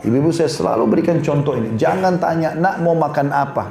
[0.00, 1.76] Ibu-ibu saya selalu berikan contoh ini.
[1.76, 3.68] Jangan tanya, nak mau makan apa?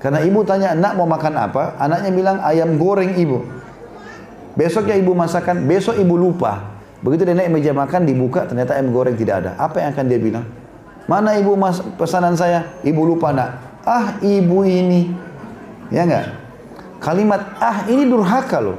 [0.00, 1.76] Karena ibu tanya, nak mau makan apa?
[1.76, 3.44] Anaknya bilang, ayam goreng ibu.
[4.56, 6.80] Besoknya ibu masakan, besok ibu lupa.
[7.04, 9.50] Begitu dia naik meja makan dibuka ternyata ayam goreng tidak ada.
[9.56, 10.44] Apa yang akan dia bilang?
[11.08, 12.76] Mana ibu mas pesanan saya?
[12.84, 13.56] Ibu lupa nak.
[13.88, 15.08] Ah ibu ini.
[15.88, 16.36] Ya enggak?
[17.00, 18.76] Kalimat ah ini durhaka loh.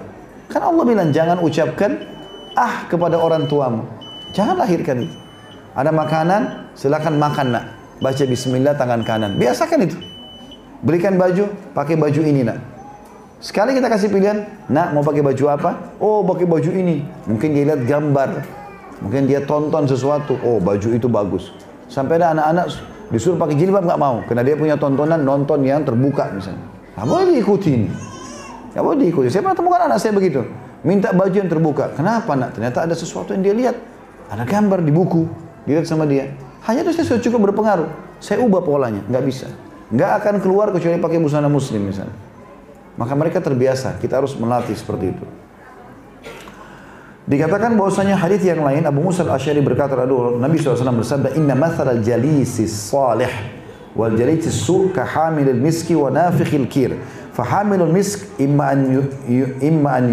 [0.53, 2.10] Kan Allah bilang jangan ucapkan
[2.55, 3.83] ah kepada orang tuamu.
[4.31, 5.15] Jangan lahirkan itu.
[5.71, 7.65] Ada makanan, silakan makan nak.
[8.01, 9.37] Baca bismillah tangan kanan.
[9.37, 9.97] Biasakan itu.
[10.81, 11.45] Berikan baju,
[11.77, 12.57] pakai baju ini nak.
[13.41, 15.97] Sekali kita kasih pilihan, nak mau pakai baju apa?
[16.01, 17.05] Oh pakai baju ini.
[17.29, 18.29] Mungkin dia lihat gambar.
[19.01, 20.37] Mungkin dia tonton sesuatu.
[20.41, 21.53] Oh baju itu bagus.
[21.89, 22.65] Sampai ada anak-anak
[23.11, 26.63] disuruh pakai jilbab nggak mau, karena dia punya tontonan nonton yang terbuka misalnya.
[26.95, 27.41] Nggak boleh.
[28.71, 29.27] Nggak boleh diikuti.
[29.27, 30.41] Saya pernah temukan anak saya begitu.
[30.81, 31.93] Minta baju yang terbuka.
[31.93, 32.57] Kenapa nak?
[32.57, 33.75] Ternyata ada sesuatu yang dia lihat.
[34.33, 35.29] Ada gambar di buku.
[35.69, 36.33] Dilihat sama dia.
[36.65, 37.89] Hanya itu saya sudah cukup berpengaruh.
[38.17, 39.05] Saya ubah polanya.
[39.05, 39.47] Nggak bisa.
[39.93, 42.17] Nggak akan keluar kecuali pakai busana muslim misalnya.
[42.97, 44.01] Maka mereka terbiasa.
[44.01, 45.25] Kita harus melatih seperti itu.
[47.29, 49.93] Dikatakan bahwasanya hadis yang lain Abu Musa al-Asy'ari berkata
[50.41, 53.29] Nabi SAW bersabda inna al jalisi salih
[53.93, 56.97] wal jalisi su ka hamilil miski wa nafikhil kir
[59.63, 60.07] imma an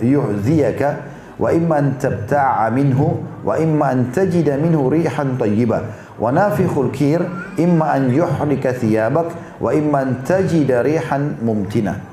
[0.00, 0.88] yuhziyaka
[1.36, 7.20] wa imma an tabta'a minhu wa imma an tajida minhu rihan tayyibah wa nafikhul kir
[7.60, 12.12] imma an yuhrika thiyabak wa imma an tajida rihan mumtinah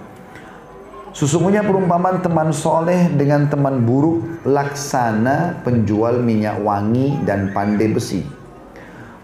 [1.09, 8.21] Sesungguhnya perumpamaan teman soleh dengan teman buruk laksana penjual minyak wangi dan pandai besi.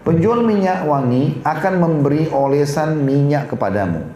[0.02, 4.15] Penjual minyak wangi akan memberi olesan minyak kepadamu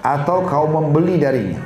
[0.00, 1.60] atau kau membeli darinya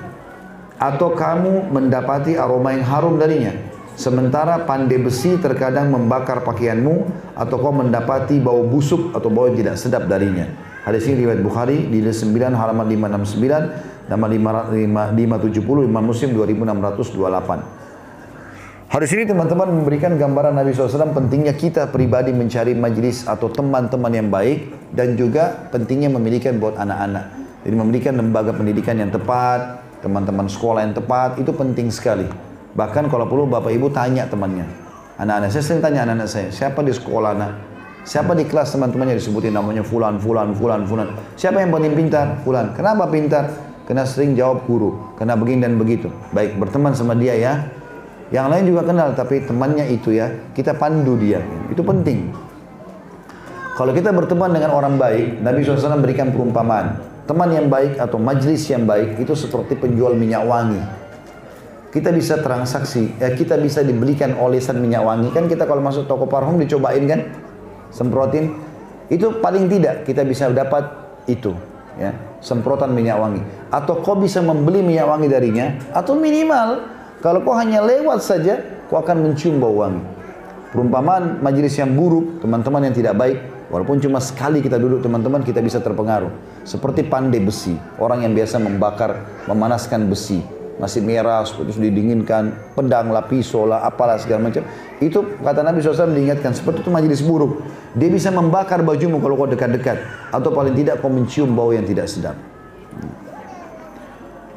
[0.78, 3.54] atau kamu mendapati aroma yang harum darinya.
[3.94, 7.06] Sementara pandai besi terkadang membakar pakaianmu
[7.38, 10.50] atau kau mendapati bau busuk atau bau yang tidak sedap darinya.
[10.82, 18.92] Hadis ini riwayat Bukhari di 9 halaman 569 Nama 570 Imam Muslim 2628.
[18.92, 24.28] Hadis ini teman-teman memberikan gambaran Nabi SAW pentingnya kita pribadi mencari majlis atau teman-teman yang
[24.28, 27.43] baik dan juga pentingnya memiliki buat anak-anak.
[27.64, 32.28] Jadi memiliki lembaga pendidikan yang tepat, teman-teman sekolah yang tepat, itu penting sekali.
[32.76, 34.68] Bahkan kalau perlu Bapak Ibu tanya temannya.
[35.16, 37.52] Anak-anak, saya sering tanya anak-anak saya, siapa di sekolah nak?
[38.04, 41.08] Siapa di kelas teman-temannya disebutin namanya fulan, fulan, fulan, fulan.
[41.40, 42.44] Siapa yang paling pintar?
[42.44, 42.76] Fulan.
[42.76, 43.48] Kenapa pintar?
[43.88, 46.12] Kena sering jawab guru, kena begini dan begitu.
[46.36, 47.64] Baik, berteman sama dia ya.
[48.28, 51.40] Yang lain juga kenal, tapi temannya itu ya, kita pandu dia.
[51.72, 52.28] Itu penting.
[53.76, 57.13] Kalau kita berteman dengan orang baik, Nabi SAW berikan perumpamaan.
[57.24, 60.82] Teman yang baik atau majlis yang baik itu seperti penjual minyak wangi.
[61.88, 65.30] Kita bisa transaksi, ya kita bisa dibelikan olesan minyak wangi.
[65.30, 67.20] Kan kita kalau masuk toko parfum dicobain kan,
[67.88, 68.52] semprotin.
[69.08, 71.52] Itu paling tidak kita bisa dapat itu
[71.94, 72.10] ya
[72.42, 76.82] semprotan minyak wangi atau kau bisa membeli minyak wangi darinya atau minimal
[77.22, 78.58] kalau kau hanya lewat saja
[78.90, 80.02] kau akan mencium bau wangi
[80.74, 83.38] perumpamaan majelis yang buruk teman-teman yang tidak baik
[83.74, 86.30] walaupun cuma sekali kita duduk teman-teman kita bisa terpengaruh
[86.62, 92.74] seperti pandai besi orang yang biasa membakar memanaskan besi masih merah, terus didinginkan,
[93.30, 94.66] pisau lah, apalah segala macam.
[94.98, 97.62] Itu kata Nabi SAW diingatkan, seperti itu majelis buruk.
[97.94, 100.02] Dia bisa membakar bajumu kalau kau dekat-dekat.
[100.34, 102.34] Atau paling tidak kau mencium bau yang tidak sedap.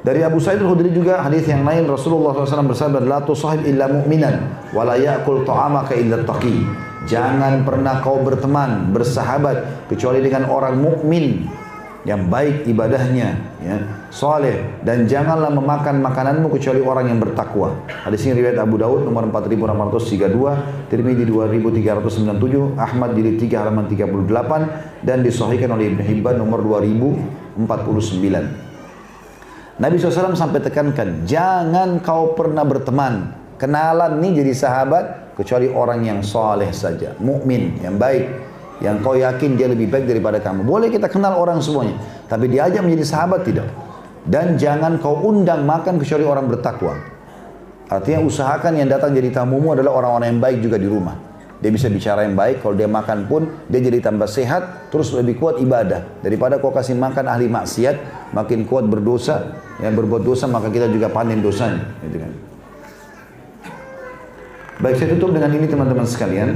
[0.02, 4.40] Dari Abu Sa'id al-Khudri juga hadis yang lain Rasulullah SAW bersabda la tusahib illa mu'minan
[4.72, 6.87] wa la ya'kul ta'amaka illa taqi.
[7.08, 11.48] Jangan pernah kau berteman, bersahabat kecuali dengan orang mukmin
[12.04, 13.76] yang baik ibadahnya, ya,
[14.08, 17.84] soleh dan janganlah memakan makananmu kecuali orang yang bertakwa.
[18.08, 25.20] Hadis ini riwayat Abu Daud nomor 4632, Tirmidzi 2397, Ahmad jilid 3 halaman 38 dan
[25.20, 27.60] disahihkan oleh Ibnu Hibban nomor 2049.
[29.84, 36.20] Nabi SAW sampai tekankan, jangan kau pernah berteman, kenalan nih jadi sahabat kecuali orang yang
[36.26, 38.48] soleh saja, mukmin yang baik
[38.82, 40.62] yang kau yakin dia lebih baik daripada kamu.
[40.66, 41.98] Boleh kita kenal orang semuanya,
[42.30, 43.70] tapi diajak menjadi sahabat tidak.
[44.28, 46.94] Dan jangan kau undang makan kecuali orang bertakwa.
[47.88, 51.16] Artinya usahakan yang datang jadi tamumu adalah orang-orang yang baik juga di rumah.
[51.58, 55.42] Dia bisa bicara yang baik, kalau dia makan pun dia jadi tambah sehat, terus lebih
[55.42, 56.22] kuat ibadah.
[56.22, 61.10] Daripada kau kasih makan ahli maksiat, makin kuat berdosa, yang berbuat dosa maka kita juga
[61.10, 61.82] panen dosanya.
[62.06, 62.47] Gitu kan.
[64.78, 66.54] Baik, saya tutup dengan ini teman-teman sekalian.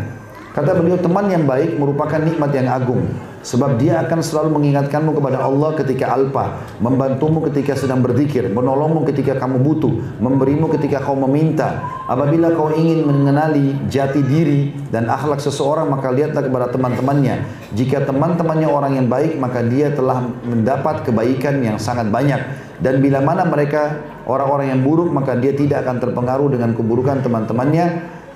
[0.54, 3.02] Kata beliau, teman yang baik merupakan nikmat yang agung.
[3.42, 9.42] Sebab dia akan selalu mengingatkanmu kepada Allah ketika alpa, membantumu ketika sedang berzikir, menolongmu ketika
[9.42, 9.90] kamu butuh,
[10.22, 11.82] memberimu ketika kau meminta.
[12.06, 17.42] Apabila kau ingin mengenali jati diri dan akhlak seseorang, maka lihatlah kepada teman-temannya.
[17.74, 22.38] Jika teman-temannya orang yang baik, maka dia telah mendapat kebaikan yang sangat banyak.
[22.78, 27.86] Dan bila mana mereka orang-orang yang buruk, maka dia tidak akan terpengaruh dengan keburukan teman-temannya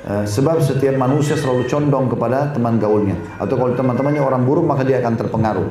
[0.05, 3.17] Eh, sebab setiap manusia selalu condong kepada teman gaulnya.
[3.41, 5.65] Atau kalau teman-temannya orang buruk maka dia akan terpengaruh.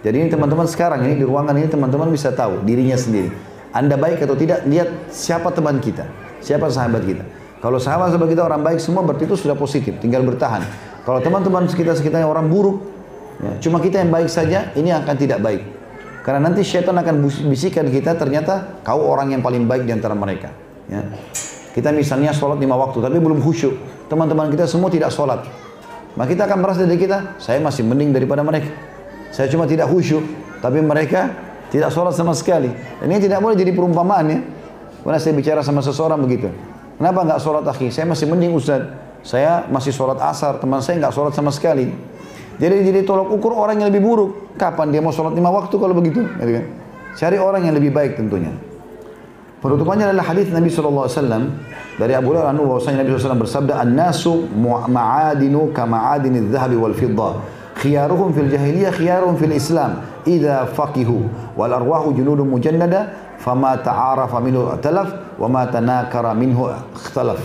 [0.00, 3.28] Jadi ini teman-teman sekarang ini di ruangan ini teman-teman bisa tahu dirinya sendiri.
[3.76, 6.08] Anda baik atau tidak, lihat siapa teman kita,
[6.40, 7.24] siapa sahabat kita.
[7.60, 10.64] Kalau sahabat-sahabat kita orang baik semua berarti itu sudah positif, tinggal bertahan.
[11.04, 12.80] Kalau teman-teman sekitar sekitarnya orang buruk,
[13.44, 15.60] ya, cuma kita yang baik saja, ini akan tidak baik.
[16.24, 20.48] Karena nanti syaitan akan bisikan kita ternyata kau orang yang paling baik di antara mereka.
[20.88, 21.04] Ya.
[21.76, 23.76] Kita misalnya sholat lima waktu, tapi belum khusyuk.
[24.08, 25.44] Teman-teman kita semua tidak sholat.
[26.16, 28.72] Maka kita akan merasa dari kita, saya masih mending daripada mereka.
[29.34, 30.24] Saya cuma tidak khusyuk,
[30.64, 31.28] tapi mereka
[31.68, 32.72] tidak sholat sama sekali.
[33.04, 34.38] Ini tidak boleh jadi perumpamaan ya.
[35.04, 36.48] Karena saya bicara sama seseorang begitu.
[36.96, 37.92] Kenapa nggak sholat akhi?
[37.92, 38.80] Saya masih mending Ustaz.
[39.20, 41.90] Saya masih sholat asar, teman saya nggak sholat sama sekali.
[42.58, 44.30] Jadi jadi tolok ukur orang yang lebih buruk.
[44.54, 46.22] Kapan dia mau sholat lima waktu kalau begitu?
[46.22, 46.64] Gitu kan?
[47.14, 48.54] Cari orang yang lebih baik tentunya.
[49.64, 51.08] Penutupannya adalah hadis Nabi SAW
[51.96, 54.44] dari Abu Hurairah anhu bahwasanya Nabi SAW bersabda an-nasu
[54.92, 57.40] ma'adinu kama'adini dhahabi wal fidda
[57.80, 64.68] khiyaruhum fil jahiliyah khiyaruhum fil islam idza faqihu wal arwahu junudun mujannada fama ta'arafa minhu
[64.84, 67.40] talaf wa ma tanakara minhu ikhtalaf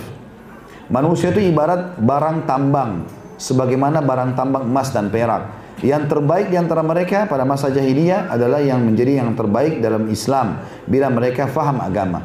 [0.91, 3.07] manusia itu ibarat barang tambang
[3.39, 5.47] sebagaimana barang tambang emas dan perak
[5.79, 10.59] yang terbaik di antara mereka pada masa jahiliyah adalah yang menjadi yang terbaik dalam Islam
[10.83, 12.19] bila mereka faham agama.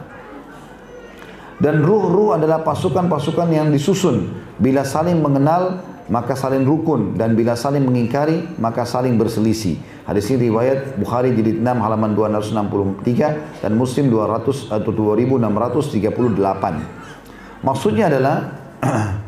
[1.62, 4.26] Dan ruh-ruh adalah pasukan-pasukan yang disusun.
[4.58, 7.14] Bila saling mengenal, maka saling rukun.
[7.14, 9.78] Dan bila saling mengingkari, maka saling berselisih.
[10.02, 15.94] Hadis ini riwayat Bukhari jilid 6 halaman 263 dan Muslim 200 atau 2638.
[17.62, 18.50] Maksudnya adalah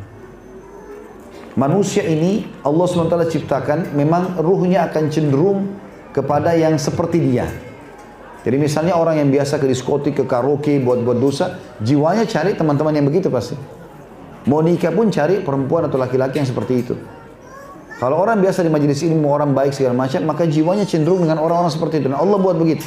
[1.56, 5.72] manusia ini Allah SWT ciptakan memang ruhnya akan cenderung
[6.12, 7.48] kepada yang seperti dia.
[8.46, 13.02] Jadi misalnya orang yang biasa ke diskotik, ke karaoke, buat-buat dosa, jiwanya cari teman-teman yang
[13.02, 13.58] begitu pasti.
[14.46, 16.94] Mau nikah pun cari perempuan atau laki-laki yang seperti itu.
[17.98, 21.42] Kalau orang biasa di majelis ini mau orang baik segala macam, maka jiwanya cenderung dengan
[21.42, 22.06] orang-orang seperti itu.
[22.06, 22.86] Dan Allah buat begitu.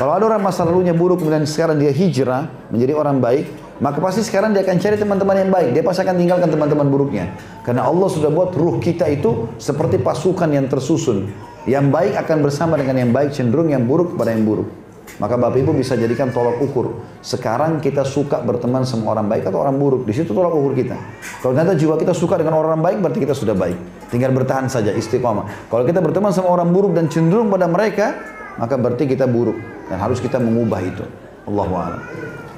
[0.00, 3.44] Kalau ada orang masa lalunya buruk kemudian sekarang dia hijrah menjadi orang baik,
[3.80, 5.68] maka pasti sekarang dia akan cari teman-teman yang baik.
[5.72, 7.32] Dia pasti akan tinggalkan teman-teman buruknya.
[7.64, 11.32] Karena Allah sudah buat ruh kita itu seperti pasukan yang tersusun.
[11.64, 14.82] Yang baik akan bersama dengan yang baik, cenderung yang buruk kepada yang buruk.
[15.20, 16.98] Maka Bapak Ibu bisa jadikan tolak ukur.
[17.22, 20.02] Sekarang kita suka berteman sama orang baik atau orang buruk.
[20.08, 20.98] Di situ tolak ukur kita.
[21.44, 23.76] Kalau ternyata jiwa kita suka dengan orang baik, berarti kita sudah baik.
[24.10, 25.70] Tinggal bertahan saja, istiqomah.
[25.70, 28.18] Kalau kita berteman sama orang buruk dan cenderung pada mereka,
[28.56, 29.58] maka berarti kita buruk.
[29.86, 31.04] Dan harus kita mengubah itu.
[31.46, 32.02] Allahu'alam.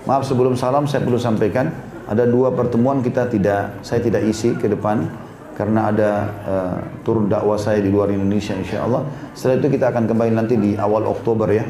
[0.04, 1.72] Maaf sebelum salam saya perlu sampaikan
[2.04, 5.08] ada dua pertemuan kita tidak saya tidak isi ke depan
[5.56, 6.10] karena ada
[6.44, 9.06] uh, turun dakwah saya di luar Indonesia insya Allah.
[9.32, 11.64] Setelah itu kita akan kembali nanti di awal Oktober ya.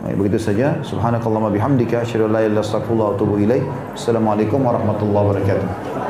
[0.00, 0.80] Baik, begitu saja.
[0.82, 3.60] Subhanakallahumma bihamdika asyhadu an la ilaha.
[3.94, 6.09] Assalamualaikum warahmatullahi wabarakatuh.